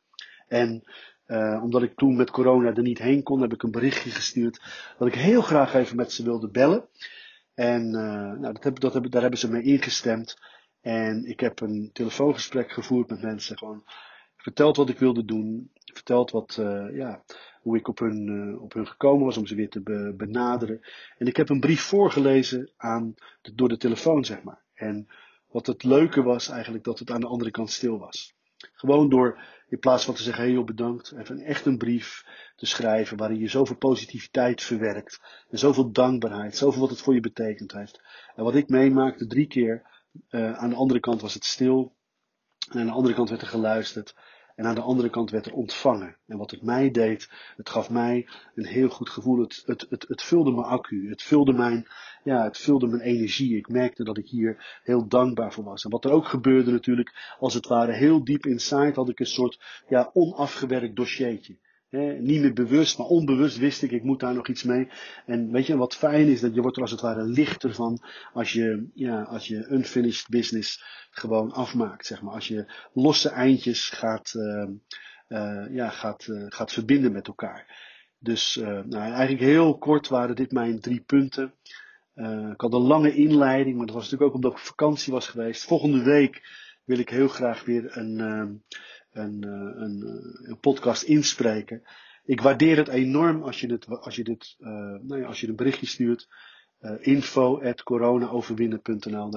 En 0.48 0.84
uh, 1.28 1.64
omdat 1.64 1.84
ik 1.84 1.96
toen 1.96 2.16
met 2.16 2.32
corona 2.32 2.74
er 2.74 2.82
niet 2.82 3.00
heen 3.00 3.24
kon, 3.24 3.42
heb 3.42 3.54
ik 3.54 3.64
een 3.64 3.72
berichtje 3.72 4.10
gestuurd 4.10 4.62
dat 4.98 5.08
ik 5.08 5.16
heel 5.16 5.42
graag 5.42 5.74
even 5.74 5.96
met 5.96 6.12
ze 6.12 6.24
wilde 6.24 6.50
bellen. 6.50 6.88
En 7.54 7.86
uh, 7.86 8.40
nou, 8.40 8.54
dat 8.54 8.64
heb, 8.64 8.80
dat 8.80 9.12
daar 9.12 9.22
hebben 9.22 9.40
ze 9.40 9.52
mee 9.52 9.64
ingestemd. 9.64 10.38
En 10.82 11.26
ik 11.26 11.40
heb 11.40 11.60
een 11.60 11.90
telefoongesprek 11.94 12.72
gevoerd 12.72 13.10
met 13.10 13.22
mensen. 13.22 13.58
Gewoon 13.58 13.84
verteld 14.38 14.78
wat 14.78 14.90
ik 14.90 15.00
wilde 15.00 15.26
doen, 15.26 15.72
verteld 15.94 16.32
wat, 16.32 16.58
uh, 16.60 16.96
ja, 16.96 17.24
hoe 17.62 17.78
ik 17.78 17.88
op 17.88 18.00
hun, 18.00 18.58
op 18.60 18.74
hun 18.74 18.88
gekomen 18.88 19.26
was 19.26 19.38
om 19.38 19.46
ze 19.46 19.56
weer 19.56 19.70
te 19.70 19.82
be 19.82 20.14
benaderen. 20.18 20.82
En 21.18 21.28
ik 21.28 21.36
heb 21.36 21.50
een 21.50 21.60
brief 21.60 21.82
voorgelezen 21.82 22.72
aan 22.78 23.16
door 23.54 23.70
de 23.70 23.78
telefoon, 23.78 24.26
zeg 24.26 24.44
maar. 24.44 24.64
En 24.74 25.08
wat 25.56 25.68
het 25.68 25.84
leuke 25.84 26.24
was 26.24 26.50
eigenlijk 26.50 26.84
dat 26.84 27.00
het 27.00 27.12
aan 27.12 27.22
de 27.22 27.28
andere 27.28 27.52
kant 27.52 27.72
stil 27.72 28.00
was. 28.00 28.34
Gewoon 28.58 29.10
door 29.10 29.40
in 29.68 29.80
plaats 29.80 30.06
van 30.06 30.14
te 30.14 30.24
zeggen, 30.24 30.44
heel 30.44 30.64
bedankt, 30.64 31.12
even 31.12 31.40
echt 31.40 31.66
een 31.66 31.78
brief 31.78 32.26
te 32.56 32.66
schrijven 32.66 33.18
waarin 33.18 33.40
je 33.40 33.48
zoveel 33.48 33.76
positiviteit 33.76 34.64
verwerkt. 34.64 35.20
En 35.50 35.58
zoveel 35.58 35.92
dankbaarheid, 35.92 36.58
zoveel 36.58 36.82
wat 36.82 36.90
het 36.90 37.02
voor 37.02 37.14
je 37.14 37.20
betekend 37.20 37.72
heeft. 37.72 38.02
En 38.36 38.44
wat 38.44 38.56
ik 38.56 38.70
meemaakte 38.70 39.28
drie 39.28 39.48
keer, 39.48 40.04
uh, 40.30 40.58
aan 40.58 40.70
de 40.70 40.76
andere 40.76 41.00
kant 41.00 41.22
was 41.22 41.34
het 41.34 41.46
stil. 41.46 41.96
En 42.70 42.80
aan 42.80 42.86
de 42.86 42.92
andere 42.92 43.16
kant 43.16 43.30
werd 43.30 43.42
er 43.42 43.48
geluisterd. 43.48 44.16
En 44.56 44.66
aan 44.66 44.76
de 44.76 44.82
andere 44.82 45.10
kant 45.10 45.32
werd 45.32 45.46
er 45.46 45.54
ontvangen. 45.54 46.16
En 46.28 46.38
wat 46.38 46.52
het 46.52 46.62
mij 46.62 46.92
deed, 46.92 47.30
het 47.58 47.70
gaf 47.70 47.90
mij 47.90 48.28
een 48.56 48.66
heel 48.66 48.90
goed 48.90 49.10
gevoel. 49.10 49.40
Het, 49.40 49.64
het, 49.66 49.86
het, 49.90 50.06
het 50.08 50.22
vulde 50.22 50.52
mijn 50.52 50.66
accu. 50.66 51.10
Het 51.10 51.22
vulde 51.22 51.54
mijn, 51.54 51.88
ja, 52.24 52.44
het 52.44 52.58
vulde 52.58 52.88
mijn 52.88 53.02
energie. 53.02 53.58
Ik 53.58 53.70
merkte 53.70 54.04
dat 54.04 54.18
ik 54.18 54.28
hier 54.28 54.80
heel 54.84 55.08
dankbaar 55.08 55.54
voor 55.54 55.64
was. 55.64 55.84
En 55.84 55.90
wat 55.90 56.06
er 56.06 56.12
ook 56.12 56.26
gebeurde 56.26 56.72
natuurlijk, 56.72 57.36
als 57.40 57.54
het 57.54 57.68
ware 57.68 57.94
heel 57.94 58.24
diep 58.24 58.46
inside 58.46 58.94
had 58.94 59.10
ik 59.10 59.20
een 59.20 59.26
soort 59.26 59.84
ja, 59.88 60.10
onafgewerkt 60.14 60.96
dossiertje 60.96 61.58
niet 62.20 62.42
meer 62.42 62.54
bewust, 62.54 62.98
maar 62.98 63.08
onbewust 63.08 63.58
wist 63.58 63.82
ik, 63.82 63.92
ik 63.92 64.04
moet 64.04 64.20
daar 64.20 64.34
nog 64.34 64.48
iets 64.48 64.64
mee. 64.64 64.88
En 65.26 65.52
weet 65.52 65.66
je, 65.66 65.78
wat 65.78 65.96
fijn 65.96 66.28
is, 66.28 66.40
dat 66.40 66.56
je 66.56 66.62
wordt 66.62 66.76
er 66.76 66.82
als 66.82 66.92
het 66.92 67.02
ware 67.02 67.24
lichter 67.24 67.74
van 67.74 68.04
als 68.34 68.54
je, 68.54 68.88
ja, 68.94 69.22
als 69.22 69.48
je 69.48 69.68
unfinished 69.72 70.30
business 70.30 70.84
gewoon 71.10 71.52
afmaakt, 71.52 72.06
zeg 72.06 72.22
maar. 72.22 72.34
Als 72.34 72.48
je 72.48 72.74
losse 72.94 73.30
eindjes 73.30 73.90
gaat, 73.90 74.34
uh, 74.38 74.70
uh, 75.28 75.76
ja, 75.76 75.90
gaat, 75.90 76.28
uh, 76.28 76.46
gaat 76.50 76.72
verbinden 76.72 77.12
met 77.12 77.28
elkaar. 77.28 77.94
Dus 78.20 78.56
nou, 78.56 78.96
eigenlijk 78.96 79.40
heel 79.40 79.78
kort 79.78 80.08
waren 80.08 80.36
dit 80.36 80.52
mijn 80.52 80.80
drie 80.80 81.02
punten. 81.02 81.54
ik 82.52 82.62
had 82.62 82.74
een 82.74 82.80
lange 82.80 83.16
inleiding, 83.16 83.78
maar 83.78 83.86
dat 83.86 83.96
was 83.96 84.04
natuurlijk 84.04 84.30
ook 84.30 84.36
omdat 84.36 84.52
ik 84.52 84.58
op 84.58 84.64
vakantie 84.64 85.14
was 85.14 85.28
geweest. 85.28 85.64
Volgende 85.64 86.04
week 86.04 86.42
wil 86.84 87.00
ik 87.00 87.10
heel 87.10 87.28
graag 87.28 87.66
weer 87.66 87.98
een 87.98 88.64
een, 89.16 89.44
eh, 89.44 89.82
een, 89.84 90.04
eh, 90.04 90.50
een, 90.50 90.60
podcast 90.60 91.04
inspreken. 91.04 91.84
Ik 92.26 92.42
waardeer 92.42 92.78
het 92.78 92.88
enorm 92.88 93.44
als 93.44 93.60
je, 93.60 93.68
dit, 93.68 93.88
als 93.88 94.16
je, 94.16 94.24
dit, 94.24 94.56
uh, 94.60 94.68
nou 95.02 95.18
ja, 95.18 95.26
als 95.26 95.42
je 95.42 95.48
een 95.48 95.56
berichtje 95.56 95.88
stuurt. 95.88 96.28
Uh, 96.82 96.92
info. 97.00 97.60
Daar 97.60 97.74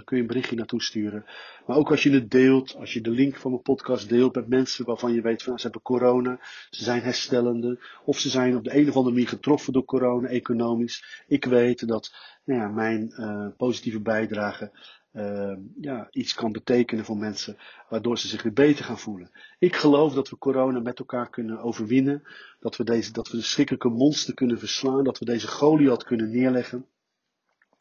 kun 0.04 0.16
je 0.16 0.22
een 0.22 0.26
berichtje 0.26 0.56
naartoe 0.56 0.82
sturen. 0.82 1.24
Maar 1.66 1.76
ook 1.76 1.90
als 1.90 2.02
je 2.02 2.10
het 2.10 2.30
deelt, 2.30 2.76
als 2.76 2.92
je 2.92 3.00
de 3.00 3.10
link 3.10 3.36
van 3.36 3.50
mijn 3.50 3.62
podcast 3.62 4.08
deelt 4.08 4.34
met 4.34 4.48
mensen 4.48 4.84
waarvan 4.84 5.12
je 5.12 5.20
weet 5.20 5.42
van 5.42 5.56
ze 5.56 5.62
hebben 5.62 5.82
corona, 5.82 6.38
ze 6.70 6.84
zijn 6.84 7.02
herstellende, 7.02 7.78
of 8.04 8.18
ze 8.18 8.28
zijn 8.28 8.56
op 8.56 8.64
de 8.64 8.76
een 8.76 8.88
of 8.88 8.96
andere 8.96 9.14
manier 9.14 9.28
getroffen 9.28 9.72
door 9.72 9.84
corona, 9.84 10.28
economisch. 10.28 11.24
Ik 11.26 11.44
weet 11.44 11.88
dat 11.88 12.14
nou 12.44 12.60
ja, 12.60 12.68
mijn 12.68 13.12
positieve 13.56 14.00
bijdrage 14.00 14.70
uh, 15.12 15.56
ja, 15.80 16.08
iets 16.10 16.34
kan 16.34 16.52
betekenen 16.52 17.04
voor 17.04 17.16
mensen, 17.16 17.56
waardoor 17.88 18.18
ze 18.18 18.28
zich 18.28 18.42
weer 18.42 18.52
beter 18.52 18.84
gaan 18.84 18.98
voelen. 18.98 19.30
Ik 19.58 19.76
geloof 19.76 20.14
dat 20.14 20.28
we 20.28 20.38
corona 20.38 20.80
met 20.80 20.98
elkaar 20.98 21.30
kunnen 21.30 21.60
overwinnen, 21.60 22.22
dat 22.60 22.76
we, 22.76 22.84
deze, 22.84 23.12
dat 23.12 23.28
we 23.28 23.36
de 23.36 23.42
schrikkelijke 23.42 23.88
monster 23.88 24.34
kunnen 24.34 24.58
verslaan, 24.58 25.04
dat 25.04 25.18
we 25.18 25.24
deze 25.24 25.48
Goliath 25.48 26.04
kunnen 26.04 26.30
neerleggen, 26.30 26.86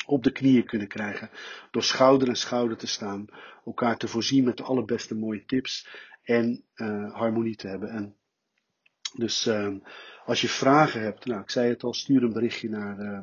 op 0.06 0.24
de 0.24 0.32
knieën 0.32 0.66
kunnen 0.66 0.88
krijgen, 0.88 1.30
door 1.72 1.84
schouder 1.84 2.28
aan 2.28 2.36
schouder 2.36 2.78
te 2.78 2.88
staan, 2.88 3.26
elkaar 3.66 3.98
te 3.98 4.08
voorzien 4.08 4.44
met 4.44 4.58
de 4.58 4.64
allerbeste 4.64 5.16
mooie 5.16 5.46
tips 5.46 5.88
en 6.24 6.64
uh, 6.76 7.14
harmonie 7.14 7.56
te 7.56 7.68
hebben. 7.68 7.90
En 7.90 8.16
dus 9.14 9.48
uh, 9.48 9.76
als 10.26 10.42
je 10.42 10.50
vragen 10.50 11.02
hebt, 11.02 11.26
nou 11.26 11.42
ik 11.42 11.50
zei 11.50 11.70
het 11.70 11.84
al, 11.84 11.94
stuur 11.94 12.24
een 12.24 12.34
berichtje 12.34 12.70
naar 12.70 13.00
uh, 13.00 13.20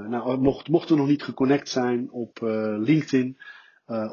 nou, 0.09 0.37
mocht, 0.37 0.67
mocht 0.67 0.89
er 0.89 0.97
nog 0.97 1.07
niet 1.07 1.23
geconnect 1.23 1.69
zijn 1.69 2.11
op 2.11 2.37
LinkedIn, 2.77 3.37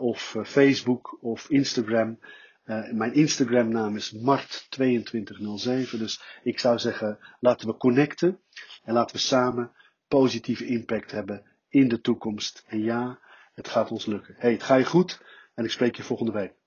of 0.01 0.35
uh, 0.35 0.45
Facebook 0.45 1.19
of 1.21 1.49
Instagram. 1.49 2.19
Uh, 2.65 2.93
mijn 2.93 3.15
Instagram 3.15 3.69
naam 3.69 3.97
is 3.97 4.15
Mart2207. 4.17 5.99
Dus 5.99 6.23
ik 6.43 6.59
zou 6.59 6.79
zeggen, 6.79 7.19
laten 7.41 7.69
we 7.69 7.77
connecten 7.77 8.41
en 8.83 8.95
laten 8.95 9.17
we 9.17 9.23
samen 9.23 9.73
positieve 10.09 10.67
impact 10.67 11.11
hebben 11.11 11.43
in 11.69 11.89
de 11.89 12.01
toekomst. 12.01 12.65
En 12.67 12.83
ja, 12.83 13.19
het 13.55 13.69
gaat 13.69 13.91
ons 13.91 14.07
lukken. 14.07 14.35
Hey, 14.39 14.53
het 14.53 14.63
gaat 14.63 14.79
je 14.79 14.85
goed 14.85 15.21
en 15.55 15.65
ik 15.65 15.71
spreek 15.71 15.97
je 15.97 16.03
volgende 16.03 16.33
week. 16.33 16.62